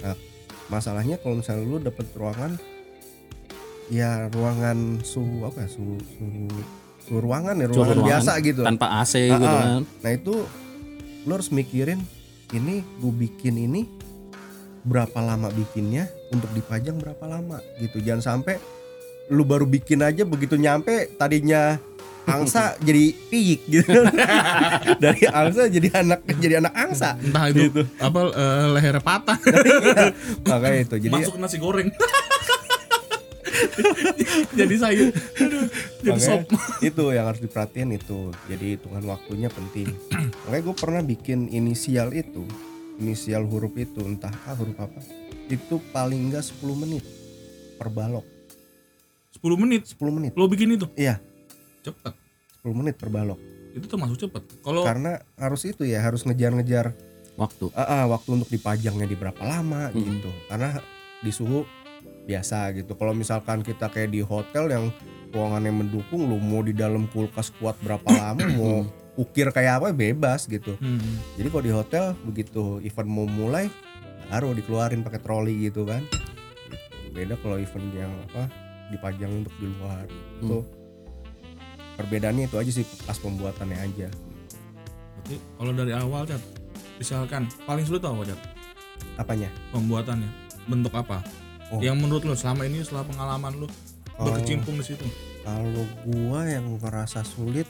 [0.00, 0.16] nah
[0.68, 2.56] masalahnya kalau misalnya lo dapet ruangan
[3.88, 6.44] ya ruangan suhu apa ya suhu suhu,
[7.02, 9.60] suhu ruangan ya Suhu ruangan, ruangan biasa gitu Tanpa AC gitu Ah, ah.
[9.60, 9.82] kan.
[10.00, 10.34] nah itu
[11.28, 12.00] lo harus mikirin
[12.56, 13.84] ini gue bikin ini
[14.80, 18.00] berapa lama bikinnya untuk dipajang berapa lama gitu.
[18.00, 18.56] Jangan sampai
[19.28, 21.76] lu baru bikin aja begitu nyampe tadinya
[22.24, 24.00] angsa jadi piyik gitu.
[25.04, 27.82] Dari angsa jadi anak jadi anak angsa entah itu Gitu.
[28.00, 29.36] apa eh, lehernya patah.
[30.48, 31.92] Makanya itu jadi masuk nasi goreng
[34.58, 35.10] jadi sayur.
[35.14, 35.64] Aduh,
[36.04, 36.40] jadi sop.
[36.84, 38.30] itu yang harus diperhatiin itu.
[38.46, 39.92] Jadi hitungan waktunya penting.
[40.46, 42.44] Makanya gue pernah bikin inisial itu
[42.98, 44.98] inisial huruf itu entah ah huruf apa
[45.48, 47.04] itu paling enggak 10 menit
[47.80, 48.26] per balok.
[49.38, 49.82] 10 menit?
[49.88, 50.32] 10 menit.
[50.36, 50.86] Lo bikin itu?
[50.98, 51.22] Iya.
[51.80, 52.12] Cepet.
[52.60, 53.38] 10 menit per balok.
[53.72, 54.42] Itu termasuk cepet.
[54.60, 56.92] Kalau karena harus itu ya harus ngejar-ngejar
[57.38, 57.70] Waktu.
[57.78, 60.02] ah, ah, waktu untuk dipajangnya di berapa lama Mm-mm.
[60.02, 60.30] gitu.
[60.50, 60.82] Karena
[61.22, 61.62] di suhu
[62.28, 62.92] biasa gitu.
[62.92, 64.92] Kalau misalkan kita kayak di hotel yang
[65.32, 68.84] ruangannya mendukung lu mau di dalam kulkas kuat berapa lama mau
[69.16, 70.76] ukir kayak apa bebas gitu.
[70.78, 71.00] Hmm.
[71.34, 73.66] jadi kalau di hotel begitu event mau mulai
[74.28, 76.04] baru dikeluarin pakai troli gitu kan.
[76.04, 77.16] Gitu.
[77.16, 78.46] beda kalau event yang apa
[78.92, 80.06] dipajang untuk di luar.
[80.38, 80.58] Itu
[81.98, 84.08] perbedaannya itu aja sih pas pembuatannya aja.
[85.18, 86.42] Berarti kalau dari awal cat
[87.00, 88.40] misalkan paling sulit apa cat?
[89.18, 89.50] Apanya?
[89.74, 90.30] Pembuatannya.
[90.68, 91.24] Bentuk apa
[91.68, 91.78] Oh.
[91.78, 93.68] yang menurut lo selama ini setelah pengalaman lo
[94.16, 95.04] berkecimpung di situ
[95.40, 97.68] Kalau gua yang ngerasa sulit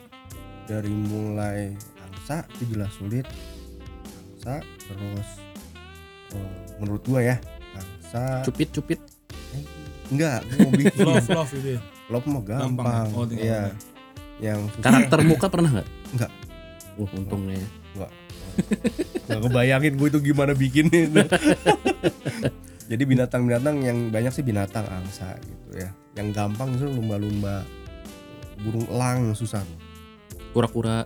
[0.65, 3.27] dari mulai angsa itu jelas sulit.
[4.33, 5.29] Angsa terus
[6.31, 7.37] eh, menurut gua ya
[7.73, 9.01] angsa Cupit cupit.
[9.53, 9.63] eh,
[10.09, 12.87] enggak gua mau bikin love love itu ya love mah Gampang gampang.
[13.05, 13.13] ya?
[13.13, 13.61] Oh, tinggal Iya.
[13.61, 13.77] gambar.
[14.39, 15.89] Yang susah Karakter muka pernah nggak?
[16.15, 16.31] Nggak.
[16.95, 17.67] Uh, untungnya.
[17.93, 18.11] nggak
[19.45, 21.03] kebayangin gue itu gimana bikinnya.
[22.89, 25.93] Jadi binatang-binatang yang banyak sih binatang angsa gitu ya.
[26.17, 27.63] Yang gampang itu lumba-lumba
[28.59, 29.61] burung elang yang susah.
[30.51, 31.05] Kura-kura.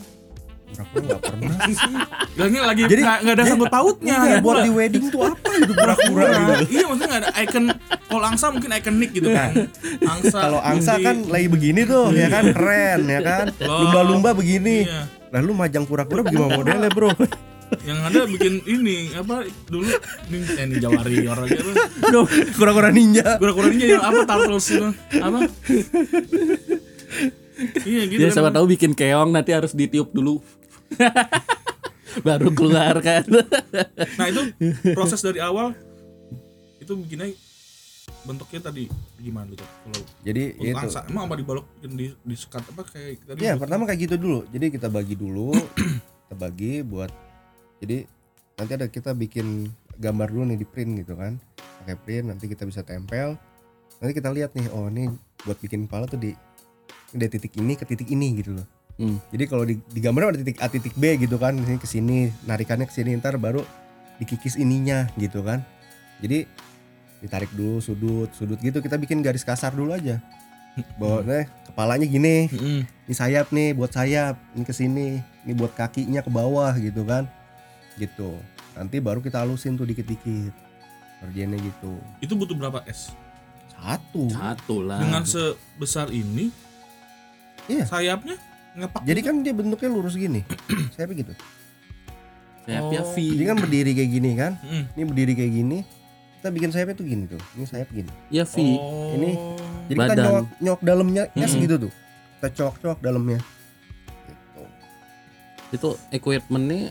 [0.72, 1.94] Pura-pura nggak pernah sih.
[2.38, 4.14] Lagi lagi Jadi- nggak ada sangkut pautnya.
[4.14, 6.64] Iya, buat di wedding tuh apa itu pura-pura gitu.
[6.70, 7.64] Iya maksudnya nggak ada icon.
[8.08, 9.50] Kalau angsa mungkin ikonik gitu kan.
[10.06, 10.38] Angsa.
[10.38, 13.46] Kalau angsa kan lagi begini tuh ya kan keren ya kan.
[13.58, 14.86] Lumba-lumba begini.
[14.86, 15.10] Iya.
[15.34, 17.10] Lalu majang kura-kura bagaimana modelnya, Bro?
[17.82, 19.88] Yang ada bikin ini apa dulu
[20.28, 21.72] nih eh, Ninja Warrior aja apa?
[22.52, 23.36] Kura-kura ninja.
[23.36, 25.38] Kura-kura ninja yang apa Turtles itu apa?
[27.84, 28.34] iya gitu Ya kan.
[28.34, 30.40] siapa tahu bikin keong nanti harus ditiup dulu.
[32.26, 33.24] Baru keluar kan.
[34.16, 34.42] Nah itu
[34.92, 35.72] proses dari awal
[36.76, 37.32] itu bikinnya
[38.22, 40.78] bentuknya tadi gimana gitu kalau Jadi untuk itu.
[40.78, 44.38] angsa emang apa dibalok di di sekat apa kayak tadi Iya, pertama kayak gitu dulu.
[44.46, 45.50] Jadi kita bagi dulu,
[46.26, 47.10] kita bagi buat
[47.82, 48.06] jadi
[48.54, 49.66] nanti ada kita bikin
[49.98, 51.34] gambar dulu nih di print gitu kan.
[51.82, 53.34] Pakai print nanti kita bisa tempel.
[53.98, 55.10] Nanti kita lihat nih, oh ini
[55.42, 56.30] buat bikin kepala tuh di
[57.10, 58.66] dari titik ini ke titik ini gitu loh.
[59.02, 59.18] Hmm.
[59.34, 62.30] Jadi kalau di, di gambar ada titik A titik B gitu kan, ini ke sini,
[62.46, 63.66] narikannya ke sini ntar baru
[64.22, 65.66] dikikis ininya gitu kan.
[66.22, 66.46] Jadi
[67.18, 70.22] ditarik dulu sudut, sudut gitu kita bikin garis kasar dulu aja.
[70.96, 72.80] Bahwa eh, kepalanya gini, Mm-mm.
[72.86, 77.26] ini sayap nih buat sayap, ini ke sini, ini buat kakinya ke bawah gitu kan.
[77.94, 78.36] Gitu.
[78.72, 80.52] Nanti baru kita halusin tuh dikit-dikit.
[81.18, 82.02] Kerjanya gitu.
[82.18, 83.14] itu butuh berapa es
[83.72, 84.26] Satu.
[84.26, 84.98] Satu lah.
[84.98, 86.50] dengan sebesar ini
[87.64, 87.86] Iya.
[87.86, 88.34] sayapnya
[88.74, 90.42] ngepak Jadi kan dia bentuknya lurus gini.
[90.94, 91.32] Sayapnya gitu.
[92.62, 93.14] Sayapnya V.
[93.14, 94.52] Jadi kan berdiri kayak gini kan.
[94.62, 94.84] Mm.
[94.92, 95.78] Ini berdiri kayak gini.
[96.38, 97.42] Kita bikin sayapnya tuh gini tuh.
[97.54, 98.10] Ini sayap gini.
[98.28, 98.56] Ya V.
[98.58, 99.14] Oh.
[99.14, 99.30] Ini
[99.86, 100.24] Jadi kita Badan.
[100.26, 101.62] nyok, nyok dalamnya es Mm-mm.
[101.62, 101.92] gitu tuh.
[102.34, 103.38] Kita cok-cok dalamnya.
[104.26, 104.62] Gitu.
[105.70, 106.90] Itu equipmentnya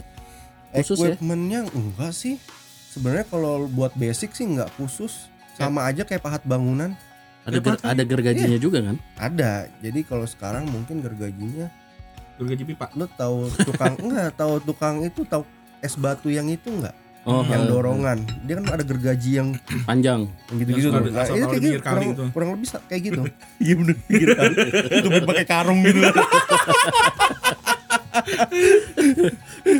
[0.73, 1.13] Khusus ya?
[1.13, 2.35] Equipmentnya enggak sih.
[2.91, 5.27] Sebenarnya kalau buat basic sih enggak khusus.
[5.53, 6.95] Sama aja kayak pahat bangunan.
[7.41, 8.95] ada ger- ada gergajinya juga kan?
[9.17, 9.65] Ada.
[9.81, 11.73] Jadi kalau sekarang mungkin gergajinya
[12.37, 15.45] gergaji pipa lu tahu tukang enggak tahu tukang itu tahu
[15.77, 18.17] es batu yang itu enggak Oh, yang eh, dorongan
[18.49, 19.53] dia kan ada gergaji yang
[19.85, 20.25] panjang.
[20.49, 20.81] tuh.
[20.81, 22.23] suka Nah, asal itu kayak gitu, kurang, itu.
[22.33, 23.21] kurang lebih kayak gitu.
[23.61, 24.55] Iya bener pinggir kali.
[24.97, 26.01] Itu pakai karung gitu.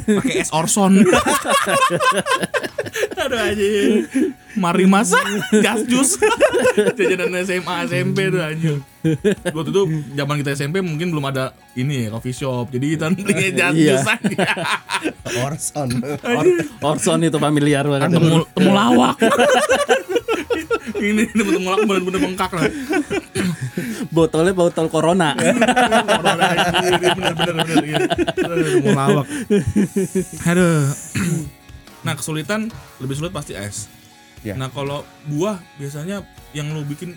[0.08, 1.04] Pakai es Orson.
[3.22, 3.68] Aduh aja
[4.58, 5.12] mari mas
[5.64, 6.20] gas jus.
[6.98, 8.78] Jajanan SMA SMP tuh anjir
[9.50, 9.82] waktu itu
[10.14, 12.72] zaman kita SMP mungkin belum ada ini ya coffee shop.
[12.72, 14.48] Jadi kita beli jas jus aja.
[15.48, 15.90] Orson.
[16.24, 18.08] Or- Orson itu familiar banget.
[18.08, 19.16] kan temu, temu lawak
[21.08, 22.66] ini ini temu lawak bener-bener bengkak lah
[24.12, 25.32] Botolnya botol Corona.
[26.20, 28.00] Corona, anjir, bener bener bener iya.
[28.44, 29.26] Aduh, temu lawak
[30.46, 30.84] aduh
[32.06, 32.68] nah kesulitan
[33.00, 33.88] lebih sulit pasti es
[34.42, 34.58] Iya.
[34.58, 36.26] Nah kalau buah biasanya
[36.58, 37.14] yang lu bikin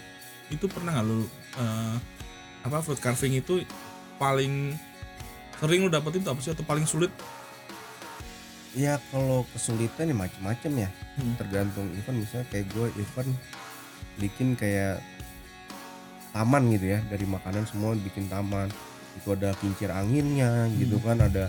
[0.53, 1.25] itu pernah nggak lu
[1.57, 1.97] eh,
[2.65, 3.65] apa fruit carving itu
[4.21, 4.77] paling
[5.61, 7.09] sering lu dapetin tuh apa sih atau paling sulit?
[8.75, 10.91] Ya kalau kesulitan ya macam-macam ya.
[11.15, 11.35] Hmm.
[11.39, 13.31] Tergantung event misalnya kayak gue event
[14.15, 14.99] bikin kayak
[16.31, 18.67] taman gitu ya dari makanan semua bikin taman
[19.15, 21.07] itu ada kincir anginnya gitu Hmm.
[21.07, 21.45] kan ada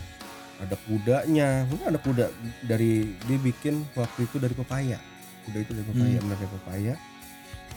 [0.55, 2.25] ada kudanya mungkin ada kuda
[2.61, 5.01] dari dia bikin waktu itu dari pepaya
[5.43, 6.29] kuda itu dari pepaya Hmm.
[6.31, 6.93] dari pepaya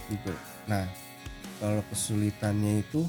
[0.06, 0.32] gitu
[0.64, 0.84] nah
[1.58, 3.00] kalau kesulitannya itu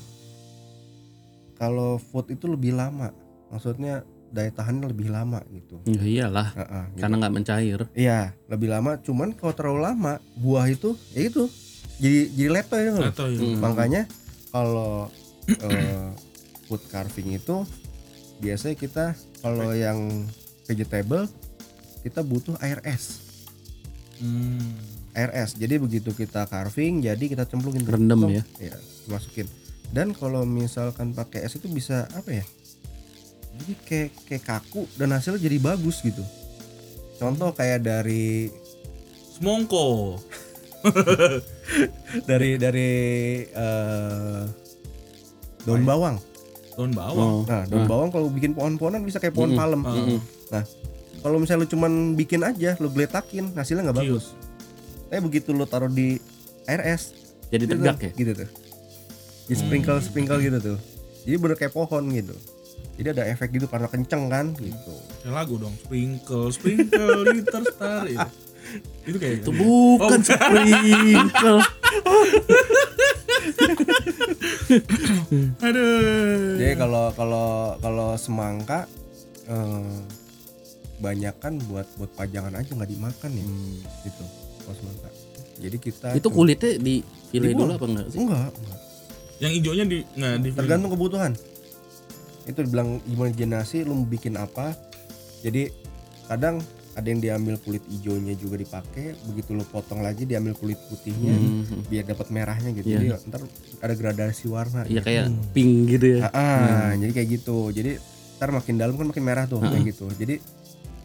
[1.56, 3.12] kalau food itu lebih lama
[3.52, 7.00] maksudnya daya tahannya lebih lama gitu Ya iyalah, Heeh, gitu.
[7.02, 7.80] karena nggak mencair.
[7.98, 9.02] Iya, lebih lama.
[9.02, 11.50] Cuman kalau terlalu lama, buah itu ya itu
[12.00, 13.04] jadi jadi leto ya loh.
[13.10, 13.40] Atau ya?
[13.42, 13.58] Hmm.
[13.60, 14.02] Makanya
[14.54, 15.10] kalau
[15.66, 16.10] eh,
[16.70, 17.66] food carving itu
[18.40, 19.06] biasanya kita
[19.42, 20.30] kalau yang
[20.64, 21.28] vegetable
[22.06, 23.20] kita butuh air es.
[24.22, 24.78] Hmm.
[25.18, 25.58] Air es.
[25.58, 27.84] Jadi begitu kita carving, jadi kita cemplungin.
[27.84, 28.44] Rendem ya.
[28.62, 28.78] Iya,
[29.10, 29.50] masukin.
[29.90, 32.46] Dan kalau misalkan pakai es itu bisa apa ya?
[33.60, 36.24] Jadi kayak kayak kaku dan hasilnya jadi bagus gitu.
[37.20, 38.48] Contoh kayak dari
[39.36, 40.16] Semongko.
[42.30, 42.92] dari dari
[43.44, 44.44] eh,
[45.68, 46.16] daun bawang.
[46.80, 47.28] Daun bawang.
[47.28, 49.60] Oh, Nah, daun bawang kalau bikin pohon-pohonan bisa kayak pohon Mm-mm.
[49.60, 49.82] palem.
[49.84, 49.96] Ah.
[49.96, 50.20] Mm-mm.
[51.20, 54.32] Kalau misalnya lu cuman bikin aja, lu geletakin, hasilnya nggak bagus.
[54.32, 55.08] Cius.
[55.12, 56.16] Tapi begitu lu taruh di
[56.64, 57.12] air es,
[57.52, 58.12] jadi gitu tegak tuh, ya.
[58.16, 58.50] Gitu tuh.
[59.52, 60.78] Di sprinkle sprinkle gitu tuh.
[61.28, 62.32] Jadi bener kayak pohon gitu.
[63.00, 64.94] Jadi ada efek gitu karena kenceng kan gitu.
[65.24, 65.72] Kayak lagu dong.
[65.80, 68.04] Sprinkle, sprinkle, glitter star.
[68.04, 68.28] Itu,
[69.08, 71.60] itu kayak Itu bukan Oh, sprinkle.
[75.64, 76.60] Aduh.
[76.60, 78.86] Jadi kalau kalau kalau semangka
[79.48, 79.96] eh,
[81.00, 83.46] banyak kan buat buat pajangan aja nggak dimakan ya
[84.04, 84.24] gitu.
[84.60, 85.10] Kalau semangka.
[85.60, 87.58] Jadi kita Itu kulitnya dipilih Dibuang.
[87.58, 88.20] dulu apa enggak sih?
[88.20, 88.80] enggak, enggak.
[89.40, 91.32] Yang hijaunya di nggak di tergantung kebutuhan
[92.50, 94.74] itu dibilang imajinasi lu mau bikin apa
[95.40, 95.70] jadi
[96.26, 96.58] kadang
[96.92, 101.86] ada yang diambil kulit hijaunya juga dipakai begitu lu potong lagi diambil kulit putihnya Hmm.
[101.86, 103.16] biar dapat merahnya gitu Iya.
[103.16, 103.42] jadi ntar
[103.80, 106.28] ada gradasi warna Iya kayak pink gitu ya.
[106.28, 108.02] Ah, ah, jadi kayak gitu jadi
[108.36, 110.42] ntar makin dalam kan makin merah tuh kayak gitu jadi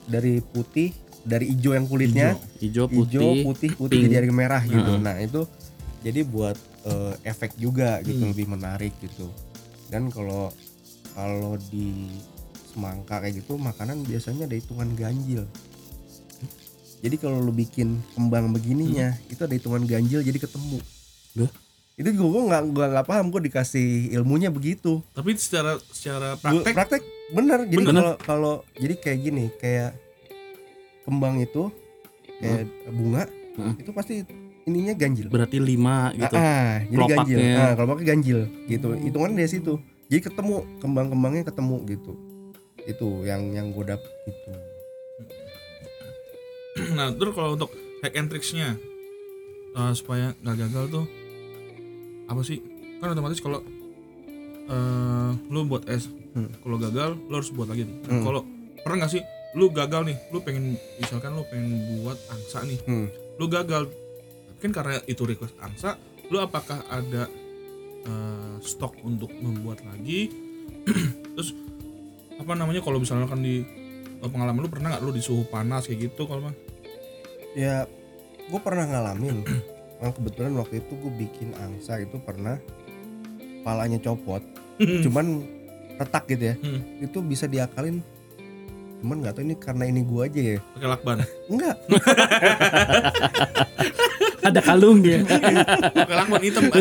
[0.04, 0.90] dari putih
[1.22, 4.10] dari hijau yang kulitnya Hijau, hijau putih, putih putih pink.
[4.10, 5.00] jadi merah gitu Heeh.
[5.00, 5.46] nah itu
[6.00, 8.32] jadi buat eh, efek juga gitu Hmm.
[8.32, 9.30] lebih menarik gitu
[9.88, 10.50] dan kalau
[11.14, 12.10] kalau di
[12.74, 15.46] semangka kayak gitu makanan biasanya ada hitungan ganjil.
[17.04, 20.82] Jadi kalau lu bikin kembang begininya itu ada hitungan ganjil jadi ketemu.
[21.38, 21.50] Loh?
[21.94, 24.98] itu juga gue nggak gua nggak paham gue dikasih ilmunya begitu.
[25.14, 26.74] Tapi secara secara Gua- praktek?
[26.74, 27.58] praktek bener.
[27.70, 29.94] Jadi kalau kalau jadi kayak gini kayak
[31.06, 31.70] kembang itu
[32.42, 33.74] kayak bunga Heeh.
[33.78, 34.14] itu pasti
[34.66, 35.30] ininya ganjil.
[35.30, 36.34] Berarti lima gitu.
[36.34, 37.38] ah, ah, jadi ganjil.
[37.54, 38.88] Ah, kalau pakai ganjil gitu.
[38.98, 42.12] Hitungan dari situ jadi ketemu kembang-kembangnya ketemu gitu
[42.84, 44.50] itu yang yang gue dapet gitu
[46.98, 47.70] nah terus kalau untuk
[48.02, 48.76] hack and tricksnya
[49.72, 51.06] eh, supaya nggak gagal tuh
[52.24, 52.60] apa sih
[52.98, 53.60] kan otomatis kalau
[54.64, 56.50] eh lu buat es Hmm.
[56.66, 58.24] kalau gagal lu harus buat lagi Nah, Hmm.
[58.26, 58.42] kalau
[58.82, 59.22] pernah nggak sih
[59.54, 61.70] lu gagal nih lu pengen misalkan lu pengen
[62.02, 63.06] buat angsa nih Hmm.
[63.38, 63.86] lu gagal
[64.58, 65.94] kan karena itu request angsa
[66.26, 67.30] lu apakah ada
[68.06, 70.30] eh, stok untuk membuat lagi.
[71.34, 71.50] Terus
[72.34, 73.62] apa namanya kalau misalnya kan di
[74.20, 76.54] eh, pengalaman lu pernah nggak lu di suhu panas kayak gitu kalau mah?
[77.56, 77.88] Ya
[78.48, 79.44] gue pernah ngalamin.
[79.94, 82.60] Nah, kebetulan waktu itu gue bikin angsa itu pernah
[83.64, 84.44] palanya copot.
[84.76, 85.40] Cuman
[85.96, 86.54] retak gitu ya.
[86.60, 86.80] Hmm.
[87.00, 88.04] itu bisa diakalin.
[89.00, 90.58] Cuman nggak tahu ini karena ini gua aja ya.
[90.76, 91.18] Pakai lakban?
[91.48, 91.76] Enggak
[94.44, 95.18] Ada kalungnya.
[95.24, 96.80] pakai lakban hitam kan?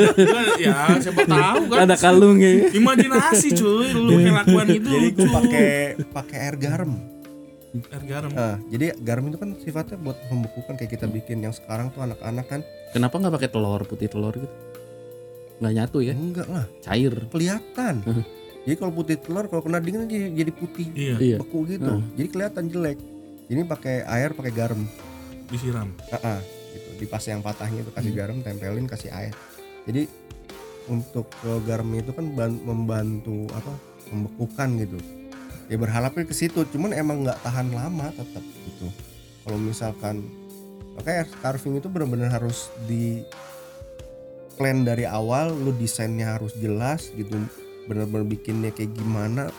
[0.59, 1.77] Ya siapa tahu kan?
[1.87, 2.51] Ada kalungnya.
[2.75, 5.69] imajinasi cuy lu pakai lakban itu jadi gue pakai
[6.11, 6.91] pakai air garam.
[7.89, 8.31] Air garam.
[8.35, 12.45] Ah, jadi garam itu kan sifatnya buat membekukan kayak kita bikin yang sekarang tuh anak-anak
[12.51, 12.61] kan.
[12.91, 14.51] Kenapa nggak pakai telur putih telur gitu?
[15.63, 16.13] Nggak nyatu ya?
[16.13, 16.65] enggak lah.
[16.83, 17.15] Cair.
[17.31, 17.95] kelihatan.
[18.63, 20.87] Jadi kalau putih telur kalau kena dingin dia jadi putih.
[20.91, 21.15] Iya.
[21.17, 21.37] Iya.
[21.39, 22.03] beku gitu.
[22.19, 22.99] Jadi kelihatan jelek.
[23.47, 24.81] Ini pakai air pakai garam.
[25.51, 25.91] Disiram.
[26.09, 26.39] Ah, ah,
[27.03, 29.35] di pas yang patahnya itu kasih garam tempelin kasih air.
[29.83, 30.07] Jadi
[30.87, 31.27] untuk
[31.67, 33.75] garam itu kan ban- membantu apa
[34.15, 34.97] membekukan gitu.
[35.67, 38.87] Ya berharapnya ke situ cuman emang nggak tahan lama tetap gitu.
[39.43, 40.23] Kalau misalkan
[40.95, 43.25] makanya carving itu benar-benar harus di
[44.55, 47.33] plan dari awal lu desainnya harus jelas gitu
[47.89, 49.49] benar-benar bikinnya kayak gimana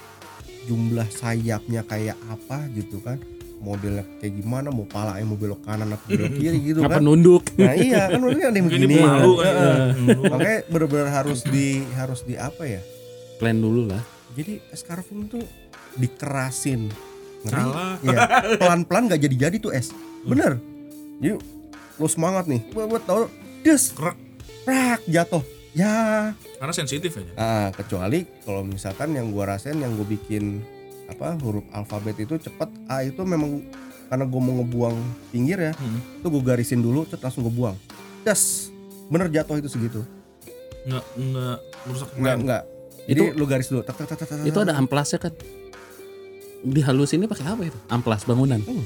[0.70, 3.18] jumlah sayapnya kayak apa gitu kan
[3.64, 7.42] modelnya kayak gimana mau palanya mau belok kanan atau belok kiri gitu Ngapa kan nunduk?
[7.56, 9.74] nah iya kan udah ada yang begini malu kan ya.
[10.28, 12.80] makanya benar-benar harus di harus di apa ya
[13.34, 14.04] Plan dulu lah.
[14.32, 15.42] jadi es carving tuh
[15.98, 16.92] dikerasin
[17.42, 17.60] Ngeri.
[17.60, 17.96] Salah.
[18.00, 18.18] Iya.
[18.56, 19.90] pelan-pelan gak jadi-jadi tuh es
[20.22, 20.60] bener
[21.18, 21.40] jadi
[21.94, 23.26] lo semangat nih buat buat tau
[23.60, 24.16] des Krek.
[24.62, 30.06] prak jatuh ya karena sensitif aja ah kecuali kalau misalkan yang gua rasain yang gue
[30.08, 30.62] bikin
[31.14, 33.62] apa huruf alfabet itu cepet A itu memang
[34.04, 34.96] karena gue mau ngebuang
[35.30, 36.02] pinggir ya Hmm.
[36.18, 37.76] itu gue garisin dulu terus langsung gue buang
[38.20, 38.68] das
[39.06, 40.02] bener jatuh itu segitu
[40.84, 42.38] nggak nggak merusak enggak plan.
[42.40, 42.62] enggak
[43.04, 45.32] jadi lu garis dulu tak, tak, tak, tak, tak, Itu ada amplasnya kan?
[46.64, 47.76] Dihalusinnya pakai apa itu?
[47.92, 48.56] Amplas bangunan.
[48.58, 48.80] Hmm,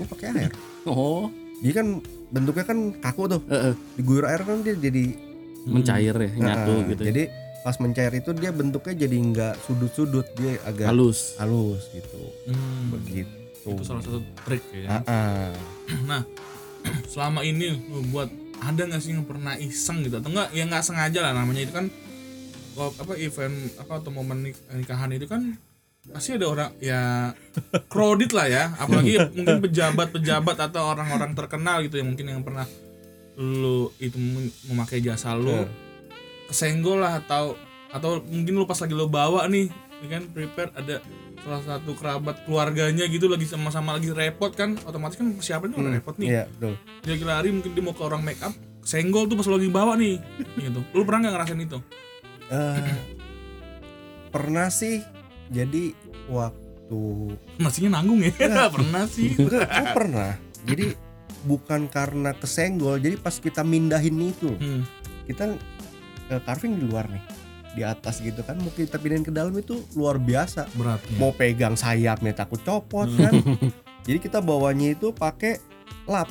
[0.00, 0.52] ini pakai air
[0.88, 1.28] Oh,
[1.60, 1.86] jadi kan
[2.28, 5.12] bentuknya kan kaku tuh eh, eh, diguyur air kan dia jadi
[5.68, 7.02] mencair ya, nyatu Nah, gitu.
[7.04, 7.22] jadi
[7.60, 11.34] pas mencair itu dia bentuknya jadi nggak sudut-sudut dia agak halus.
[11.36, 12.94] halus gitu Hmm.
[12.94, 13.28] begitu
[13.60, 15.52] itu salah satu trik ya ah.
[16.08, 16.22] nah
[17.06, 20.80] selama ini lu buat ada nggak sih yang pernah iseng gitu atau enggak ya nggak
[20.80, 21.86] sengaja lah namanya itu kan
[22.72, 25.58] kalau apa event apa atau momen nik- nikahan itu kan
[26.08, 27.34] pasti ada orang ya
[27.92, 32.64] crowded lah ya apalagi mungkin pejabat-pejabat atau orang-orang terkenal gitu yang mungkin yang pernah
[33.36, 35.86] lu itu mem- memakai jasa lu Hmm.
[36.48, 37.54] Kesenggol lah atau
[37.88, 41.00] atau mungkin lu pas lagi lu bawa nih ya kan prepare ada
[41.38, 45.96] salah satu kerabat keluarganya gitu lagi sama-sama lagi repot kan otomatis kan persiapan udah Hmm,
[45.96, 46.28] repot nih?
[46.28, 46.74] iya betul.
[47.02, 49.70] Dia lagi lari mungkin dia mau ke orang make up senggol tuh pas lo lagi
[49.70, 50.16] bawa nih
[50.64, 50.80] gitu.
[50.92, 51.78] Lu pernah nggak ngerasain itu?
[52.48, 52.76] Eh,
[54.34, 55.00] pernah sih.
[55.48, 55.96] Jadi
[56.28, 57.00] waktu
[57.62, 58.32] nasinya nanggung ya?
[58.76, 59.32] Pernah sih.
[59.34, 60.30] Enggak gue pernah.
[60.68, 60.86] Jadi
[61.38, 64.82] bukan karena kesenggol jadi pas kita mindahin itu hmm.
[65.30, 65.54] kita
[66.44, 67.24] carving di luar nih.
[67.76, 70.68] Di atas gitu kan mau kita pindahin ke dalam itu luar biasa.
[70.76, 71.16] Beratnya.
[71.16, 73.32] Mau pegang sayapnya takut copot kan.
[74.08, 75.60] Jadi kita bawanya itu pakai
[76.08, 76.28] lap.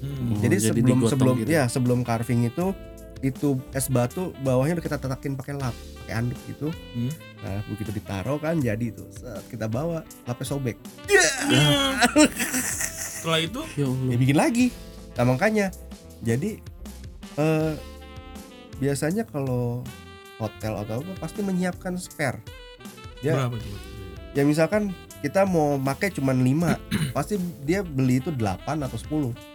[0.00, 0.36] Hmm.
[0.40, 1.48] Jadi, jadi sebelum sebelum gitu.
[1.48, 2.76] ya sebelum carving itu
[3.24, 5.72] itu es batu bawahnya udah kita tetakin pakai lap
[6.04, 6.68] pakai anduk gitu.
[6.68, 7.12] Hmm.
[7.40, 10.76] nah begitu ditaruh kan jadi tuh set, kita bawa lapis sobek.
[13.24, 13.60] Setelah itu?
[13.80, 14.66] Ya ya bikin lagi.
[15.16, 15.72] Nah makanya
[16.20, 16.60] jadi
[17.40, 17.72] eh
[18.76, 19.82] biasanya kalau
[20.36, 22.42] hotel atau apa pasti menyiapkan spare
[23.18, 23.32] Ya.
[23.38, 23.78] berapa coba?
[24.32, 26.76] ya misalkan kita mau pakai cuman 5
[27.16, 28.98] pasti dia beli itu 8 atau
[29.30, 29.54] 10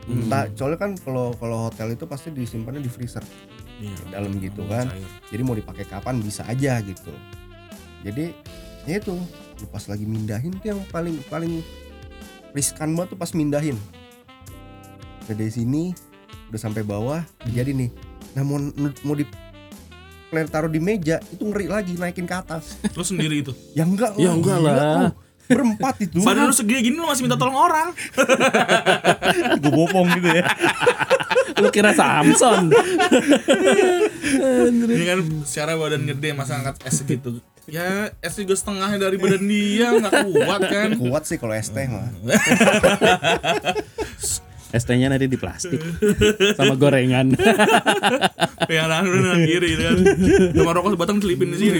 [0.00, 0.26] Hmm.
[0.26, 3.20] Entah, soalnya kan kalau kalau hotel itu pasti disimpannya di freezer
[3.78, 3.94] Iya.
[4.10, 5.04] dalam gitu kan cair.
[5.28, 7.12] jadi mau dipakai kapan bisa aja gitu
[8.00, 8.32] jadi
[8.84, 9.12] ya itu
[9.54, 11.60] lu pas lagi mindahin tuh yang paling paling
[12.50, 13.76] riskan banget tuh pas mindahin
[15.22, 15.92] Udah dari sini
[16.48, 17.92] udah sampai bawah jadi nih
[18.30, 18.58] nah mau
[19.02, 19.26] mau di
[20.26, 23.50] plan taruh di meja itu ngeri lagi naikin ke atas Lu sendiri itu.
[23.72, 25.10] ya enggak Ya enggak lah.
[25.42, 27.90] berempat itu Badan lu segini gini lu masih minta tolong orang.
[29.60, 30.46] gue bopong gitu ya
[31.58, 32.70] Lu kira Samson.
[34.86, 37.42] Ini kan secara badan gede masa angkat es gitu.
[37.66, 40.88] Ya es juga setengahnya dari badan dia nggak kuat kan.
[40.96, 42.06] kuat sih kalau ST mah
[44.70, 45.82] ST-nya nanti di plastik
[46.54, 47.34] sama gorengan.
[48.70, 49.98] Udah tangan kiri gitu kan.
[50.54, 51.78] Sama rokok sebatang selipin di sini.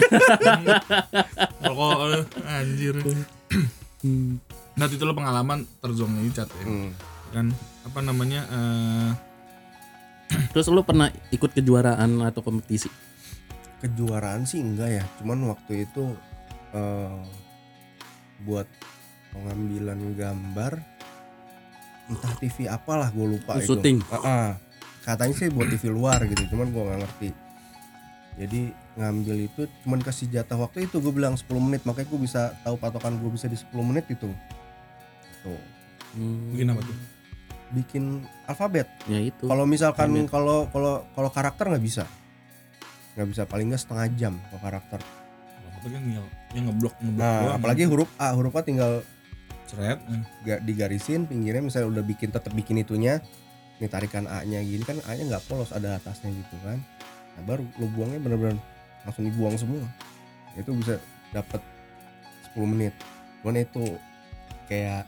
[1.62, 2.96] Rokok anjir.
[4.74, 6.64] Nah itu lo pengalaman terzong ini cat ya.
[6.66, 6.90] Hmm.
[7.30, 7.46] Kan
[7.86, 9.10] apa namanya eh
[10.54, 12.86] Terus lu pernah ikut kejuaraan atau kompetisi?
[13.80, 16.12] kejuaraan sih enggak ya cuman waktu itu
[16.76, 17.20] eh
[18.44, 18.68] buat
[19.32, 20.72] pengambilan gambar
[22.10, 23.72] entah TV apalah gue lupa Oh, itu.
[23.72, 24.02] syuting.
[24.10, 24.48] Ah, ah.
[25.00, 27.30] katanya sih buat TV luar gitu cuman gue nggak ngerti.
[28.36, 28.60] Jadi
[28.96, 32.76] ngambil itu cuman kasih jatah waktu itu gue bilang 10 menit makanya gue bisa tahu
[32.76, 34.28] patokan gue bisa di 10 menit itu.
[35.40, 35.60] Tuh.
[36.12, 36.96] Hmm, bikin apa tuh?
[37.70, 38.90] bikin alfabet.
[39.06, 39.46] Ya itu.
[39.46, 42.04] kalau misalkan kalau kalau kalau karakter nggak bisa.
[43.14, 45.00] Nggak bisa paling nggak setengah jam kalau karakter.
[45.70, 49.06] Apa kan yang yang ngeblok ngeblok Nah, apalagi huruf A, huruf A tinggal
[49.70, 49.98] Seret.
[50.02, 50.26] Hmm.
[50.42, 53.22] ga- digarisin pinggirnya misalnya udah bikin tetap bikin itunya,
[53.78, 56.82] ini tarikan A-nya gini kan A-nya nggak polos ada atasnya gitu kan.
[57.38, 58.58] Nah, baru lu buangnya bener-bener
[59.00, 59.86] langsung dibuang semua.
[60.58, 60.98] Itu bisa
[61.30, 61.62] dapat
[62.50, 62.94] 10 menit.
[63.40, 63.94] Cuman itu
[64.66, 65.06] kayak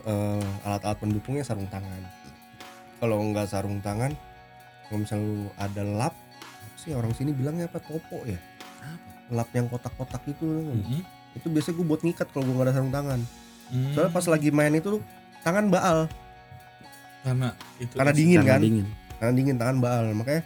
[0.00, 2.02] eh, alat-alat pendukungnya sarung tangan.
[2.98, 4.12] Kalau nggak sarung tangan,
[4.86, 8.36] kalau misalnya lu ada lap, apa sih orang sini bilangnya apa topo ya?
[9.30, 11.19] Lap yang kotak-kotak itu Mhm.
[11.34, 13.20] Itu biasanya gue buat ngikat kalau gue nggak ada sarung tangan.
[13.70, 13.94] Hmm.
[13.94, 14.98] soalnya pas lagi main itu
[15.46, 16.10] tangan baal.
[17.22, 18.60] Karena itu karena dingin Karena kan?
[18.60, 18.86] dingin.
[19.20, 20.04] tangan dingin tangan baal.
[20.10, 20.42] Makanya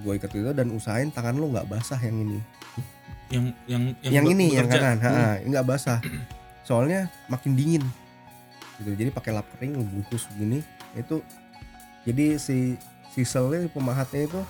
[0.00, 2.38] gue ikat itu dan usahain tangan lo nggak basah yang ini.
[3.30, 4.98] Yang yang yang, be- ini yang kanan.
[5.02, 5.06] Hmm.
[5.06, 5.98] ha, nggak basah.
[6.62, 7.82] Soalnya makin dingin.
[8.78, 8.90] Gitu.
[8.96, 10.62] Jadi pakai lap kering lo bungkus begini
[10.98, 11.22] itu
[12.02, 12.74] jadi si
[13.12, 14.40] siselnya pemahatnya itu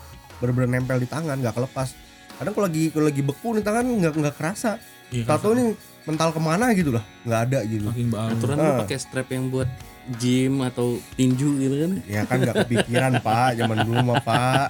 [0.41, 1.93] bener-bener nempel di tangan nggak kelepas
[2.41, 6.31] kadang kalau lagi kalau lagi beku nih tangan nggak nggak kerasa Iya, tato nih mental
[6.31, 7.87] ke mana gitu lah nggak ada gitu.
[8.15, 8.79] Aturan lu Ah.
[8.81, 9.67] pakai strap yang buat
[10.13, 11.93] gym atau tinju gitu kan.
[12.05, 14.69] Ya kan nggak kepikiran pak, zaman dulu mah pak.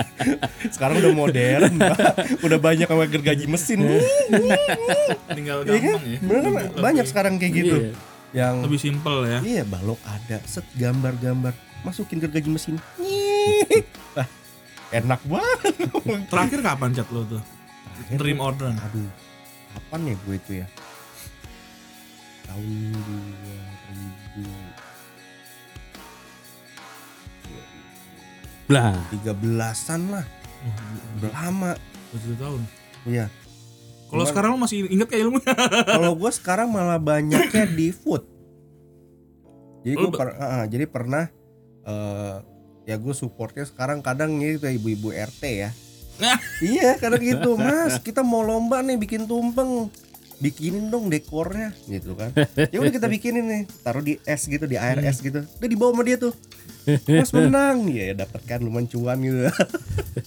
[0.74, 2.06] Sekarang udah modern pak,
[2.40, 3.82] udah banyak yang gergaji mesin.
[5.28, 5.82] tinggal Iya kan?
[5.90, 6.18] gampang ya.
[6.20, 6.52] Bener kan?
[6.54, 7.76] Lebih- Banyak sekarang kayak gitu.
[7.76, 7.92] Iya.
[8.32, 9.38] Yang lebih simpel ya.
[9.42, 12.74] iya balok ada, set gambar-gambar, masukin gergaji mesin.
[14.10, 14.26] Wah,
[14.94, 15.74] enak banget.
[16.30, 17.42] Terakhir kapan chat lo tuh?
[18.14, 18.78] Dream orderan.
[18.78, 19.10] Aduh,
[19.74, 20.66] kapan ya gue itu ya?
[22.46, 22.64] Tahun
[24.38, 24.46] 2000
[28.64, 28.96] Blah.
[29.12, 30.24] 13-an lah,
[31.20, 31.72] udah lama.
[32.16, 32.62] Tujuh tahun.
[33.04, 33.26] Iya.
[34.08, 35.52] Kalau sekarang lo masih inget kayak ilmunya?
[35.98, 38.22] kalau gue sekarang malah banyaknya di food
[39.84, 41.28] jadi gue Lu ba- jadi pernah
[41.84, 42.36] eh
[42.84, 45.70] ya gue supportnya sekarang kadang gitu ibu-ibu RT ya.
[46.14, 46.38] Nah.
[46.62, 49.90] iya kadang gitu mas kita mau lomba nih bikin tumpeng.
[50.34, 52.34] Bikinin dong dekornya gitu kan.
[52.58, 55.46] Ya udah kita bikinin nih taruh di es gitu di air es gitu.
[55.46, 56.34] Udah dibawa sama dia tuh.
[57.06, 57.86] Mas menang.
[57.88, 59.46] Ya dapat kan lumayan cuan gitu.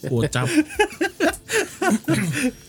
[0.07, 0.47] Gocap.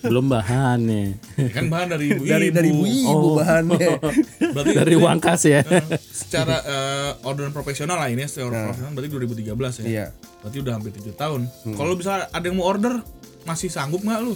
[0.01, 1.16] Belum bahannya.
[1.51, 3.35] kan bahan dari ibu dari dari ibu-ibu Oh.
[3.35, 3.99] bahannya
[4.55, 5.61] Berarti Dari uang kas ya.
[5.61, 8.64] eh, secara eh, orderan profesional lah ini ya, secara Nah.
[8.66, 9.49] profesional berarti 2013
[9.79, 9.85] ya.
[9.85, 10.07] iya
[10.39, 11.41] Berarti udah hampir 7 tahun.
[11.64, 11.75] Hmm.
[11.75, 13.03] Kalau bisa ada yang mau order
[13.45, 14.35] masih sanggup nggak lu?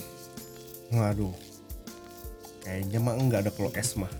[0.91, 1.33] waduh
[2.61, 4.13] kayaknya mah enggak ada kalau es mah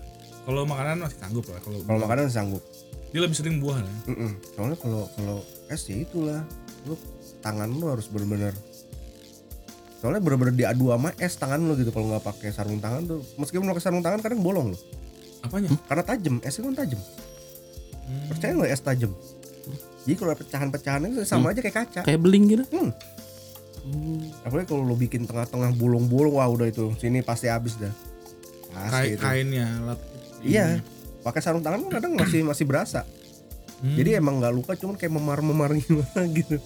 [0.43, 1.59] Kalau makanan masih sanggup lah.
[1.59, 2.63] Kalau kalau makanan sanggup
[3.09, 3.93] dia lebih sering buah ya.
[4.07, 4.31] Mm-mm.
[4.51, 5.37] Soalnya kalau kalau
[5.67, 6.41] es ya itulah,
[6.83, 6.97] lu
[7.39, 8.51] tangan lu harus bener-bener
[10.03, 13.23] soalnya bener-bener diadu sama es tangan lu gitu kalau nggak pakai sarung tangan tuh.
[13.39, 14.81] Meskipun pakai sarung tangan kadang bolong loh.
[15.39, 15.71] Apanya?
[15.87, 16.99] karena tajam es itu kan tajam.
[18.03, 18.27] Hmm.
[18.27, 19.11] percaya nggak es tajam?
[20.03, 22.01] Jadi kalau pecahan-pecahan itu sama aja kayak kaca.
[22.03, 22.63] Kayak beling gitu.
[22.67, 24.43] hmm.
[24.43, 27.95] apalagi kalau lo bikin tengah-tengah bolong-bolong wah udah itu sini pasti habis dah.
[28.75, 29.23] Kain pasti itu.
[29.23, 29.99] kainnya alat
[30.43, 30.83] iya.
[31.23, 33.07] Pakai sarung tangan kan kadang masih masih berasa.
[33.79, 33.99] Hmm.
[33.99, 36.59] jadi emang nggak luka cuman kayak memar-memar gimana gitu.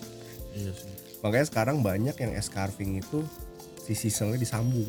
[0.57, 0.97] Iya sih
[1.27, 3.27] makanya sekarang banyak yang es carving itu
[3.83, 4.87] si siselnya disambung.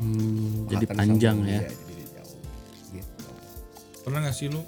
[0.00, 1.62] Hmm, jadi panjang ya.
[1.62, 2.40] iya, jadi jauh.
[2.96, 3.24] Gitu.
[4.02, 4.64] Pernah nggak sih lu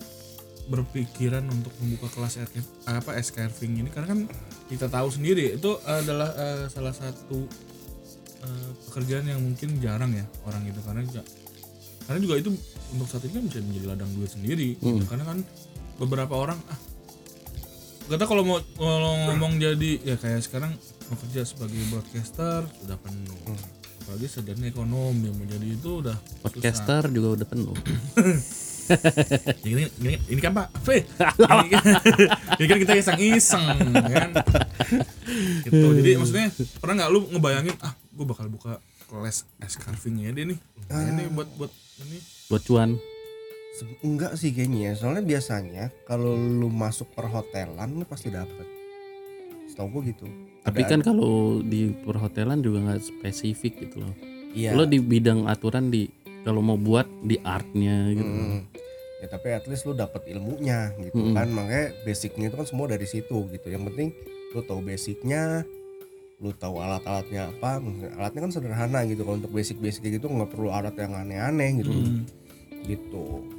[0.71, 2.49] berpikiran untuk membuka kelas air,
[2.87, 3.89] apa es carving ini?
[3.91, 4.21] Karena kan
[4.71, 7.49] kita tahu sendiri itu adalah eh, salah satu
[8.45, 11.23] eh, pekerjaan yang mungkin jarang ya orang itu karena juga
[12.07, 12.51] karena juga itu
[12.95, 15.05] untuk saat ini kan bisa menjadi ladang duit sendiri gitu.
[15.11, 15.39] karena kan
[15.99, 16.79] beberapa orang ah
[18.07, 20.73] kata kalau mau kalau ngomong jadi ya kayak sekarang
[21.07, 23.59] mau kerja sebagai broadcaster sudah penuh.
[24.01, 26.43] Apalagi sarjana ekonomi mau jadi itu udah susah.
[26.43, 27.75] Podcaster juga udah penuh.
[29.67, 30.71] ini, ini, ini kan Pak?
[30.81, 31.03] Fe
[31.59, 31.87] ini, kan-
[32.63, 33.65] ini kan kita iseng-iseng
[34.07, 34.31] kan?
[35.67, 35.87] Gitu.
[35.99, 36.47] Jadi maksudnya
[36.79, 40.59] pernah nggak lu ngebayangin ah gue bakal buka kelas es carving ya dia nih.
[40.87, 41.73] Nah, ini buat buat
[42.07, 42.19] ini.
[42.47, 42.91] Buat cuan.
[44.01, 44.81] Enggak sih kayaknya.
[44.81, 44.93] Ya.
[44.97, 48.65] soalnya biasanya kalau lu masuk perhotelan lu pasti dapet.
[49.69, 50.25] Setahu gue gitu.
[50.65, 54.15] Tapi Ada- kan kalau di perhotelan juga nggak spesifik gitu loh.
[54.57, 54.73] iya.
[54.73, 56.09] Lo di bidang aturan di
[56.41, 58.25] kalau mau buat di artnya gitu.
[58.25, 58.61] Mm.
[59.17, 61.35] ya tapi at least lu dapet ilmunya gitu Mm-mm.
[61.37, 61.49] kan.
[61.49, 63.67] Makanya basicnya itu kan semua dari situ gitu.
[63.69, 64.09] Yang penting
[64.53, 65.65] lu tahu basicnya
[66.37, 67.81] lu tahu alat-alatnya apa.
[68.17, 69.25] Alatnya kan sederhana gitu.
[69.25, 71.93] Kalau untuk basic-basic gitu nggak perlu alat yang aneh-aneh gitu.
[71.93, 72.25] Hmm,
[72.85, 73.56] gitu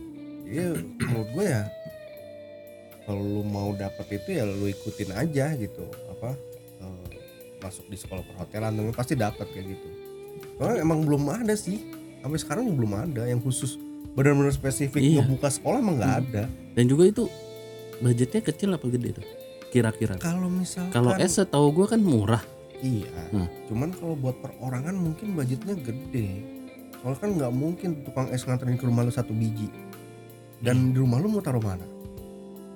[0.47, 0.71] jadi
[1.01, 1.63] menurut gue ya
[3.03, 6.35] kalau lu mau dapet itu ya lu ikutin aja gitu apa
[6.77, 7.03] eh,
[7.57, 9.87] masuk di sekolah perhotelan tapi pasti dapat kayak gitu
[10.55, 11.87] soalnya emang belum ada sih
[12.19, 13.79] sampai sekarang belum ada yang khusus
[14.11, 15.21] benar-benar spesifik Iya.
[15.21, 16.43] ngebuka sekolah emang nggak ada
[16.73, 17.23] Dan juga itu
[17.97, 19.25] budgetnya kecil apa gede tuh?
[19.67, 20.13] Kira-kira.
[20.17, 22.41] kalau misalkan Kalau es setahu gua kan murah.
[22.77, 23.49] iya Hmm.
[23.65, 26.27] cuman kalau buat perorangan mungkin budgetnya gede
[26.95, 29.69] soalnya kan nggak mungkin tukang es nganterin ke rumah lu satu biji
[30.59, 31.85] dan di rumah lu mau taruh mana?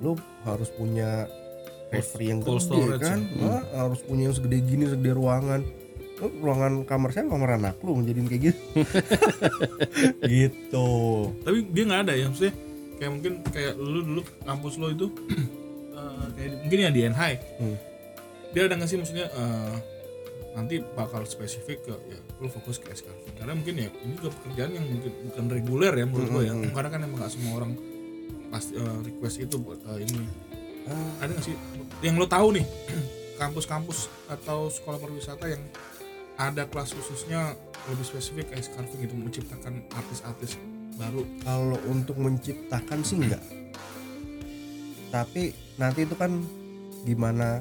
[0.02, 0.14] Lu
[0.44, 1.26] harus punya
[1.90, 3.20] refree yang cold gede kan?
[3.36, 3.42] ya.
[3.42, 5.62] Wah, harus punya yang segede gini segede ruangan.
[6.18, 8.62] Lu ruangan kamar saya kamar anak lu jadiin kayak gitu.
[10.26, 10.88] Gitu.
[11.44, 12.54] Tapi dia nggak ada ya maksudnya?
[12.98, 15.08] Kayak mungkin kayak lu dulu kampus lo itu
[15.98, 17.78] eh, kayak mungkin ya di NHI Hmm.
[18.52, 19.74] dia ada nggak sih maksudnya eh,
[20.52, 24.30] nanti bakal spesifik ke ya lu fokus ke es carving karena mungkin ya ini juga
[24.36, 26.54] pekerjaan yang mungkin bukan reguler ya menurut gue ya.
[26.54, 26.72] Hmm.
[26.76, 27.72] karena kan emang nggak semua orang
[28.52, 30.24] pasti eh, request itu buat eh, ini.
[30.92, 31.56] Ah, ada nggak sih
[32.04, 32.66] yang lo tahu nih
[33.42, 35.64] kampus-kampus atau sekolah pariwisata yang
[36.36, 37.56] ada kelas khususnya
[37.88, 40.60] lebih spesifik es carving itu menciptakan artis-artis
[41.00, 41.24] baru?
[41.42, 43.42] Kalau untuk menciptakan sih enggak
[45.12, 46.32] tapi nanti itu kan
[47.04, 47.60] gimana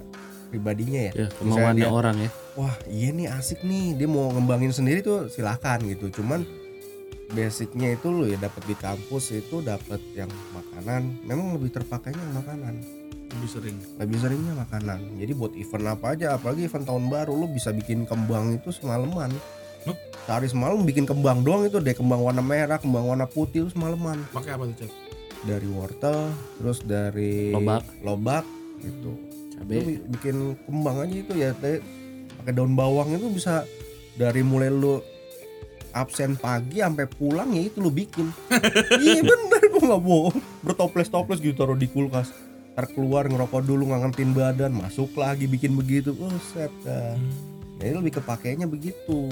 [0.50, 1.12] pribadinya ya.
[1.14, 2.30] Ya, kemauannya dia- orang ya.
[2.52, 6.10] wah iya nih asik nih dia mau ngembangin sendiri tuh silahkan gitu.
[6.10, 6.42] Cuman
[7.30, 12.82] basicnya itu lo ya dapat di kampus itu dapat yang makanan memang lebih terpakainya makanan.
[13.30, 13.76] Lebih sering.
[13.96, 14.98] Lebih seringnya makanan.
[15.14, 19.30] Jadi buat event apa aja apalagi event tahun baru lo bisa bikin kembang itu semalaman.
[20.26, 24.20] Sehari semalam bikin kembang doang itu deh kembang warna merah kembang warna putih itu semalaman.
[24.30, 24.90] Pakai apa tuh cek?
[25.40, 26.18] Dari wortel
[26.54, 27.82] terus dari Lobak.
[28.04, 28.44] lobak
[28.82, 29.16] gitu
[29.60, 30.00] Cabe.
[30.08, 31.84] bikin kembang aja itu ya teh.
[32.40, 33.68] Pakai daun bawang itu bisa
[34.16, 35.04] dari mulai lu
[35.92, 38.32] absen pagi sampai pulang ya itu lu bikin.
[39.04, 40.38] Iya bener gua nggak bohong.
[40.64, 42.32] Bertoples toples gitu taruh di kulkas.
[42.72, 46.16] Ntar keluar ngerokok dulu ngangetin badan masuk lagi bikin begitu.
[46.16, 47.18] Oh set dah.
[47.80, 49.28] Jadi lebih kepakainya begitu.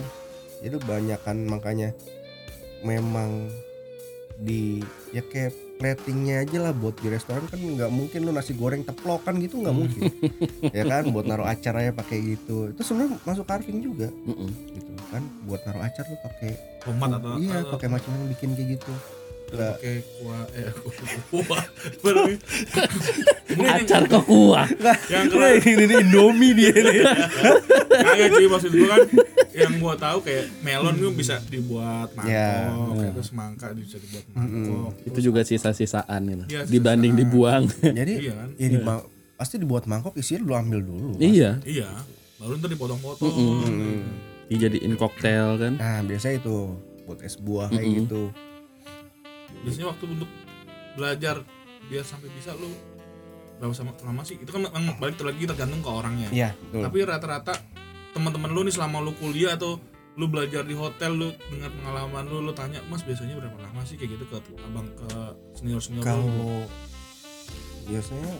[0.60, 1.96] Jadi banyak kan makanya
[2.84, 3.48] memang
[4.38, 8.82] di ya kayak platingnya aja lah buat di restoran kan nggak mungkin lu nasi goreng
[8.82, 10.02] teplokan gitu nggak mungkin.
[10.76, 12.74] Ya kan buat naruh acaranya pakai gitu.
[12.74, 14.10] Itu sebenarnya masuk carving juga.
[14.26, 14.50] Mm-mm.
[14.74, 16.50] gitu kan buat naruh acar lu pakai
[16.84, 18.92] tomat atau iya pakai macam yang bikin kayak gitu
[19.50, 20.70] pakai kuah eh
[21.30, 21.64] kuah.
[22.00, 22.36] Baru ini.
[23.48, 24.66] Ini yang- Acar ke kuah.
[25.08, 25.54] yang keren.
[25.60, 27.00] ini, ini Indomie dia nih
[28.06, 29.00] kagak sih maksud gua kan
[29.50, 32.70] yang gua tahu kayak melon tuh bisa dibuat mangkok Ya.
[32.94, 36.44] kayak terus mangka bisa dibuat mangkok Itu juga sisa-sisaan gitu.
[36.48, 37.64] Iya, Dibanding dibuang.
[37.98, 38.48] jadi iya kan?
[38.54, 38.78] ya di
[39.34, 41.10] pasti dibuat mangkok isinya lu ambil dulu.
[41.18, 41.58] Iya.
[41.62, 41.88] iya.
[42.36, 43.34] Baru ntar dipotong-potong.
[44.46, 45.72] Dijadiin koktail kan.
[45.74, 46.72] nah biasa itu
[47.04, 48.28] buat es buah kayak gitu
[49.64, 50.30] biasanya waktu untuk
[50.98, 51.42] belajar
[51.88, 52.70] biar sampai bisa lu
[53.58, 54.70] berapa sama lama sih itu kan
[55.02, 56.28] balik lagi tergantung ke orangnya.
[56.30, 56.82] Iya betul.
[56.86, 57.54] Tapi rata-rata
[58.14, 59.82] teman-teman lu nih selama lu kuliah atau
[60.18, 63.94] lu belajar di hotel lu dengan pengalaman lu lu tanya mas biasanya berapa lama sih
[63.94, 65.10] kayak gitu ke abang ke
[65.54, 66.66] senior senior kalau
[67.86, 68.34] biasanya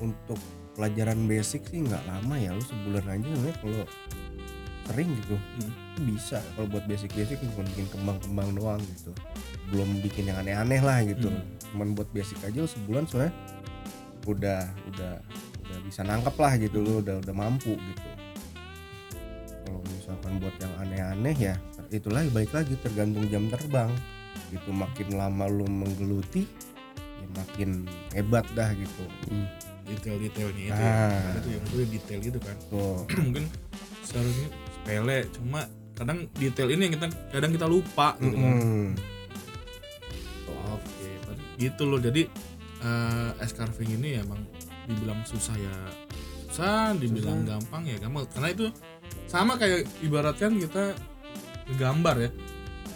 [0.00, 0.40] untuk
[0.72, 3.84] pelajaran basic sih nggak lama ya lu sebulan aja sebenarnya kalau
[4.90, 5.36] sering gitu.
[5.36, 5.72] Hmm.
[6.08, 9.12] bisa kalau buat basic basic cuma bikin kembang-kembang doang gitu
[9.70, 11.30] belum bikin yang aneh-aneh lah gitu.
[11.30, 11.46] Hmm.
[11.70, 13.30] cuman buat basic aja sebulan soalnya
[14.26, 15.12] udah udah
[15.62, 18.08] udah bisa nangkep lah gitu lu udah udah mampu gitu.
[19.62, 21.54] Kalau misalkan buat yang aneh-aneh ya
[21.88, 23.90] itulah balik lagi tergantung jam terbang.
[24.50, 26.42] Gitu makin lama lu menggeluti
[27.22, 29.04] ya makin hebat dah gitu.
[29.86, 31.10] Detail-detailnya itu Ah.
[31.14, 32.56] ya ada tuh yang gue detail gitu kan.
[32.66, 33.44] Tuh mungkin
[34.02, 35.60] seharusnya sepele cuma
[35.94, 38.54] kadang detail ini yang kita kadang kita lupa gitu kan.
[38.58, 38.88] Mm-mm.
[40.68, 42.00] Oke tadi gitu loh.
[42.00, 42.22] Jadi
[42.80, 44.40] eh es carving ini emang
[44.88, 45.74] dibilang susah ya.
[46.50, 47.96] Susah dibilang gampang ya.
[48.00, 48.26] Gampang.
[48.32, 48.66] Karena itu
[49.30, 50.96] sama kayak ibaratkan kita
[51.78, 52.30] gambar ya.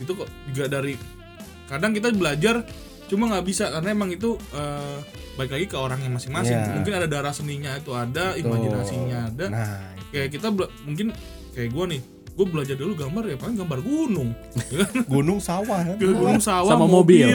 [0.02, 0.98] Itu kok juga dari
[1.70, 2.66] kadang kita belajar
[3.04, 4.98] cuma nggak bisa karena emang itu eh
[5.34, 6.56] baik lagi ke orangnya masing-masing.
[6.56, 6.72] Iya.
[6.78, 8.40] mungkin ada darah seninya itu ada Tuh.
[8.42, 9.46] imajinasinya ada.
[9.50, 10.48] Nah kayak kita
[10.86, 11.10] mungkin
[11.54, 12.02] kayak gue nih
[12.34, 14.34] gue belajar dulu gambar ya paling gambar gunung.
[15.14, 15.96] Gunung sawah kan?
[15.96, 17.30] gunung sawah sama mobil,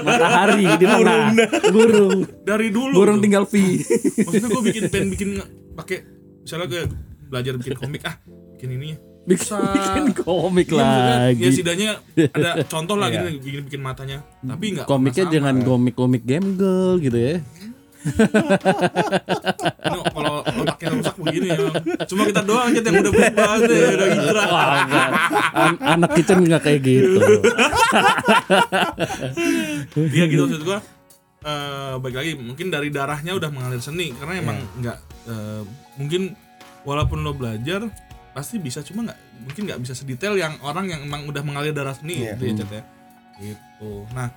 [0.00, 1.34] matahari di mana?
[1.66, 2.22] Burung.
[2.46, 3.54] Dari dulu burung tinggal V
[4.26, 5.30] maksudnya gue bikin pen bikin
[5.74, 6.06] pakai
[6.42, 6.86] misalnya kayak
[7.26, 8.14] belajar bikin komik ah
[8.54, 8.90] bikin ini.
[9.26, 11.42] Ya bikin, komik Iya, maksudnya, lagi.
[11.42, 11.90] ya setidaknya
[12.30, 13.26] ada contoh lah Iya.
[13.26, 14.18] gitu bikin bikin matanya.
[14.38, 17.34] Tapi nggak komiknya jangan komik-komik game girl gitu ya
[19.86, 21.56] Ini kalau otaknya rusak begini ya.
[22.06, 24.46] Cuma kita doang aja yang udah berubah ya, udah hijrah.
[24.46, 25.08] Wah, enggak.
[25.52, 27.18] An- anak kitchen nggak kayak gitu.
[29.96, 30.78] Iya gitu maksud gua.
[31.46, 34.98] Eh baik lagi mungkin dari darahnya udah mengalir seni karena emang nggak
[35.30, 35.62] eh,
[35.96, 36.34] mungkin
[36.82, 37.86] walaupun lo belajar
[38.34, 41.94] pasti bisa cuma nggak mungkin nggak bisa sedetail yang orang yang emang udah mengalir darah
[41.94, 42.34] seni Iya.
[42.36, 42.82] gitu ya ya.
[43.38, 43.90] Gitu.
[44.12, 44.28] Nah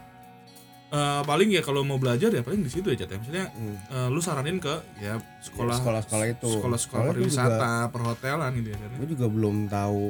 [0.90, 3.18] eh, paling ya kalau mau belajar ya paling di situ ya Cat ya.
[3.18, 3.76] Misalnya Hmm.
[3.88, 6.50] eh, lu saranin ke ya sekolah sekolah-sekolah itu.
[6.52, 8.98] sekolah-sekolah Soalnya gua pariwisata perhotelan gitu ya Cat ya.
[8.98, 10.04] gue juga belum tahu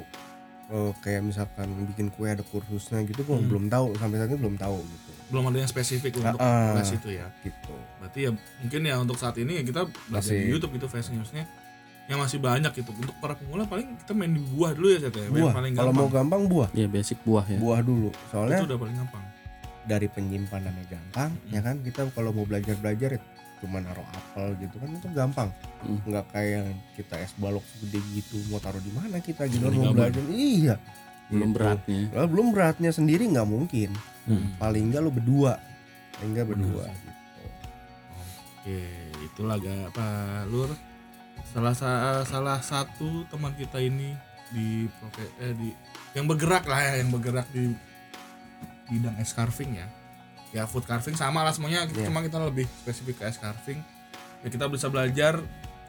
[0.70, 3.48] eh, kayak misalkan bikin kue ada kursusnya gitu gue Hmm.
[3.48, 3.86] belum tahu.
[3.96, 5.12] Sampai saat ini belum tahu gitu.
[5.30, 7.26] Belum ada yang spesifik untuk les itu ya.
[7.40, 7.74] Gitu.
[7.98, 11.10] Berarti ya mungkin ya untuk saat ini ya kita belajar Masih- di YouTube gitu face
[11.10, 11.46] newsnya.
[12.06, 12.90] Yang masih banyak gitu.
[12.92, 15.22] Untuk para pemula paling kita main di buah dulu ya Cet, ya.
[15.24, 15.54] Yang buah.
[15.54, 16.42] paling kalau gampang mau gampang.
[16.48, 16.70] buah.
[16.72, 17.58] Ya basic buah ya.
[17.58, 18.10] Buah dulu.
[18.10, 19.24] Itu soalnya udah paling gampang
[19.90, 23.22] dari penyimpanannya gampang ya kan kita kalau mau belajar belajar ya
[23.60, 25.96] cuma naruh apel gitu kan itu gampang Hmm.
[26.06, 29.80] nggak kayak yang kita es balok segede gitu mau taruh di mana kita gitu Cuma
[29.82, 30.76] mau belajar iya
[31.28, 31.56] belum Gitu.
[31.56, 33.90] beratnya belum beratnya sendiri nggak mungkin
[34.24, 34.56] Hmm.
[34.56, 35.56] paling nggak lo berdua
[36.14, 36.94] paling nggak berdua sih.
[36.94, 37.12] gitu.
[38.54, 38.80] oke
[39.26, 40.06] itulah gak apa
[40.46, 40.70] lur
[41.46, 44.14] salah sa- salah satu teman kita ini
[44.50, 44.86] di
[45.40, 45.70] eh, di
[46.12, 47.72] yang bergerak lah ya yang bergerak di
[48.90, 49.88] bidang es carving ya.
[50.50, 51.86] Ya food carving sama lah semuanya.
[51.86, 52.06] Iya.
[52.06, 53.80] cuma kita lebih spesifik ke es carving.
[54.42, 55.38] Ya kita bisa belajar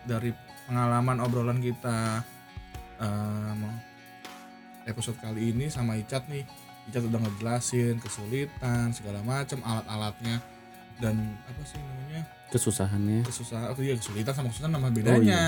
[0.02, 0.30] dari
[0.64, 2.20] pengalaman obrolan kita
[2.98, 3.60] em,
[4.84, 6.44] episode kali ini sama Icat nih.
[6.86, 10.40] Icat udah ngejelasin kesulitan segala macam alat-alatnya.
[10.96, 12.22] Dan apa sih namanya?
[12.50, 13.24] Kesusahannya.
[13.24, 15.40] Kesusahan oh iya kesulitan sama kesulitan nama Oh, bedanya.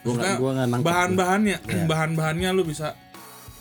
[0.00, 0.88] nggak nangkep tuh.
[0.88, 1.84] bahan-bahannya Iya.
[1.84, 2.96] bahan-bahannya lu bisa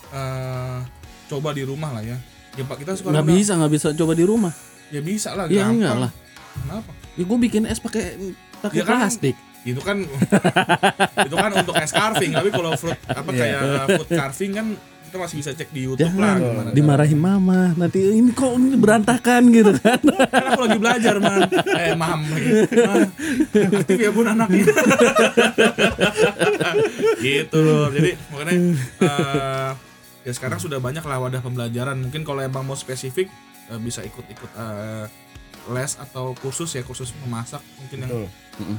[0.10, 0.80] eh
[1.28, 2.16] coba di rumah lah ya
[2.60, 4.52] ya pak kita sekarang nggak bisa nggak bisa coba di rumah.
[4.90, 5.74] Ya bisa lah ya gampang.
[5.74, 6.12] enggak lah.
[6.52, 6.92] Kenapa?
[7.14, 8.04] Ya gue bikin es pakai
[8.60, 9.36] pakai Ya kan, plastik.
[9.62, 9.98] itu kan
[11.28, 13.40] itu kan untuk es carving tapi kalau fruit apa Iya.
[13.40, 13.60] kayak
[13.94, 14.66] food carving kan
[15.04, 16.70] kita masih bisa cek di YouTube lah jangan gimana.
[16.72, 20.00] Dimarahin mama nanti ini kok ini berantakan gitu kan.
[20.06, 22.20] Kan aku lagi belajar man eh mam.
[22.24, 23.10] Man,
[23.74, 24.64] aktif ya bun anaknya.
[27.20, 27.90] Gitu loh.
[27.90, 28.52] Jadi makanya
[29.02, 29.70] eh,
[30.28, 32.00] ya sekarang sudah banyak lah wadah pembelajaran.
[32.00, 33.32] Mungkin kalau emang mau spesifik
[33.72, 35.06] eh, bisa ikut-ikut eh,
[35.70, 38.28] les atau kursus ya kursus memasak mungkin yang Betul.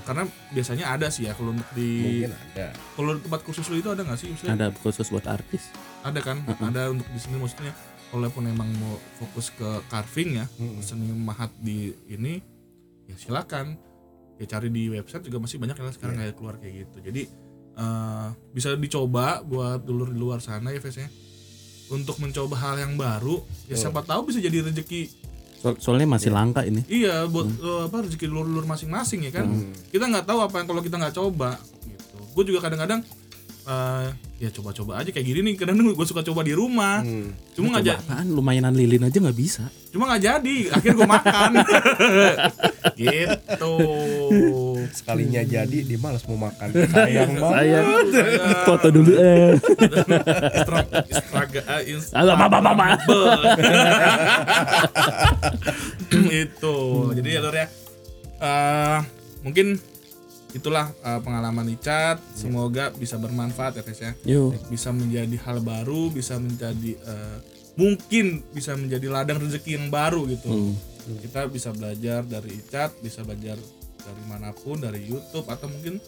[0.02, 1.90] karena biasanya ada sih ya kalau untuk di
[2.26, 2.66] mungkin ada.
[2.74, 5.70] Kalau tempat kursus lu itu ada nggak sih Maksudnya ada khusus buat artis.
[6.02, 6.42] Ada kan?
[6.58, 7.72] Ada untuk di sini maksudnya
[8.10, 10.82] walaupun emang mau fokus ke carving ya Mm-mm.
[10.82, 12.42] seni mahat di ini
[13.06, 13.78] ya silakan.
[14.40, 16.96] Ya cari di website juga masih banyak yang sekarang kayak keluar kayak gitu.
[17.04, 17.22] Jadi
[17.76, 21.08] eh, bisa dicoba buat dulur di luar sana ya Fes ya
[21.90, 25.10] untuk mencoba hal yang baru ya siapa tahu bisa jadi rezeki.
[25.58, 26.80] So- soalnya masih langka ini.
[26.86, 29.44] Iya buat eh, apa rezeki dulur-dulur masing-masing ya kan?
[29.44, 29.74] Hmm.
[29.90, 32.16] kita nggak tahu apa yang kalau kita nggak coba gitu.
[32.32, 33.04] Gue juga kadang-kadang
[33.60, 35.54] eh, ya coba-coba aja kayak gini nih.
[35.58, 37.04] Kadang gue suka coba di rumah.
[37.04, 37.34] Hmm.
[37.52, 38.26] cuma nggak Coba ja- apaan?
[38.30, 39.68] Lumainan lilin aja nggak bisa.
[39.90, 40.56] Cuma nggak jadi.
[40.72, 41.50] Akhirnya gue makan.
[43.00, 43.74] Gitu
[44.92, 46.68] sekalinya jadi dia malas mau makan.
[46.94, 47.84] Sayang banget.
[48.66, 49.54] Foto dulu eh.
[52.14, 52.86] Mama, mama.
[56.44, 56.76] itu.
[57.14, 57.66] Jadi ya Lur ya.
[58.40, 58.98] Eh,
[59.44, 59.76] mungkin
[60.50, 64.12] itulah uh, pengalaman Icat semoga bisa bermanfaat ya Tes ya.
[64.26, 64.50] Yo.
[64.66, 67.38] bisa menjadi hal baru bisa menjadi uh,
[67.78, 70.50] mungkin bisa menjadi ladang rezeki yang baru gitu.
[70.50, 70.74] Hmm.
[71.22, 73.58] kita bisa belajar dari Icat bisa belajar
[74.00, 76.00] dari mana pun dari YouTube atau mungkin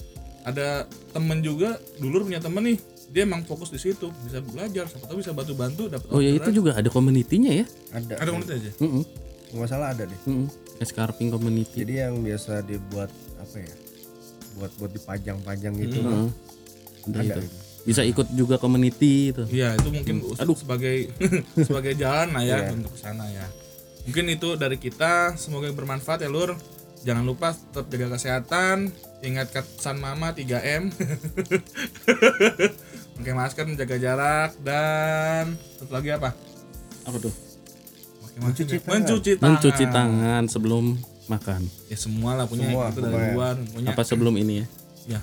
[0.42, 2.78] ada temen juga dulu punya temen nih
[3.08, 6.32] dia emang fokus di situ bisa belajar siapa tahu bisa bantu bantu dapat Oh ya
[6.32, 7.66] itu juga ada community-nya ya.
[7.92, 9.04] ada ada komunitas aja Heeh.
[9.52, 10.46] nggak salah ada deh Heeh.
[10.78, 11.76] Escarping community.
[11.78, 13.72] jadi yang biasa dibuat apa ya
[14.54, 16.28] buat buat dipajang-pajang gitu Heeh.
[17.04, 17.48] Ada ada itu.
[17.82, 19.42] Bisa ikut juga community itu.
[19.50, 20.54] Iya itu mungkin Aduh.
[20.54, 21.10] sebagai
[21.66, 22.70] sebagai jalan lah ya Iya.
[22.72, 23.42] untuk sana ya.
[24.02, 26.54] Mungkin itu dari kita semoga bermanfaat ya Lur.
[27.02, 28.94] Jangan lupa tetap jaga kesehatan,
[29.26, 30.90] ingat pesan mama 3M.
[33.18, 36.30] Pakai masker, menjaga jarak dan satu lagi apa?
[37.02, 37.34] Apa tuh?
[38.22, 38.94] Pakai Mencuci tangan.
[39.02, 39.50] Mencuci tangan.
[39.50, 40.84] Mencuci tangan sebelum
[41.26, 41.60] makan.
[41.90, 43.88] Ya semua lah punya Semua, itu dari luar punya.
[43.90, 44.66] Apa sebelum ini ya?
[45.18, 45.20] Ya.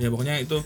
[0.00, 0.58] Ya pokoknya itu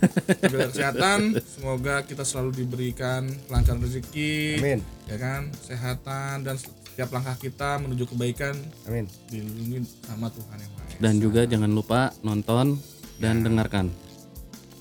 [0.49, 1.37] jaga kesehatan.
[1.45, 4.65] Semoga kita selalu diberikan kelancaran rezeki.
[4.65, 6.57] amin ya kan kesehatan dan
[6.95, 8.55] setiap langkah kita menuju kebaikan.
[8.85, 9.11] Amin.
[9.27, 10.99] Dilindungi sama Tuhan yang Maha Esa.
[11.01, 12.79] Dan juga jangan lupa nonton
[13.17, 13.91] dan dengarkan.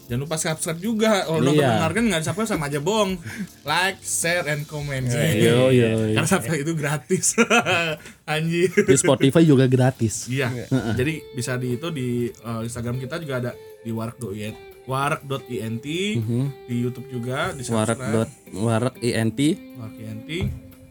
[0.04, 1.24] jangan lupa subscribe juga.
[1.24, 1.64] Kalau udah Iya.
[1.66, 3.12] mendengarkan nggak subscribe sama aja bohong
[3.66, 5.08] like share and comment.
[5.08, 6.14] Yo, yo, yo.
[6.14, 7.26] karena subscribe itu gratis.
[8.30, 8.70] Anjir.
[8.70, 10.28] Di Spotify juga gratis.
[10.28, 10.52] iya.
[10.70, 12.08] Jadi bisa di itu di
[12.40, 15.88] uh, Instagram kita juga ada di warak.int warak.int
[16.20, 16.68] Mhm.
[16.68, 18.14] di YouTube juga di Warak subscribe.
[18.14, 19.40] dot warak int.
[19.74, 20.30] warak.int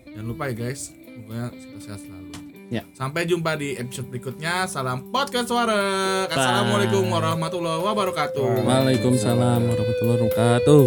[0.09, 2.33] jangan lupa ya guys pokoknya kita sehat selalu
[2.73, 2.89] Ya.
[2.97, 4.65] Sampai jumpa di episode berikutnya.
[4.65, 6.25] Salam podcast suara.
[6.25, 8.65] Assalamualaikum warahmatullahi wabarakatuh.
[8.65, 10.83] Waalaikumsalam warahmatullahi wabarakatuh.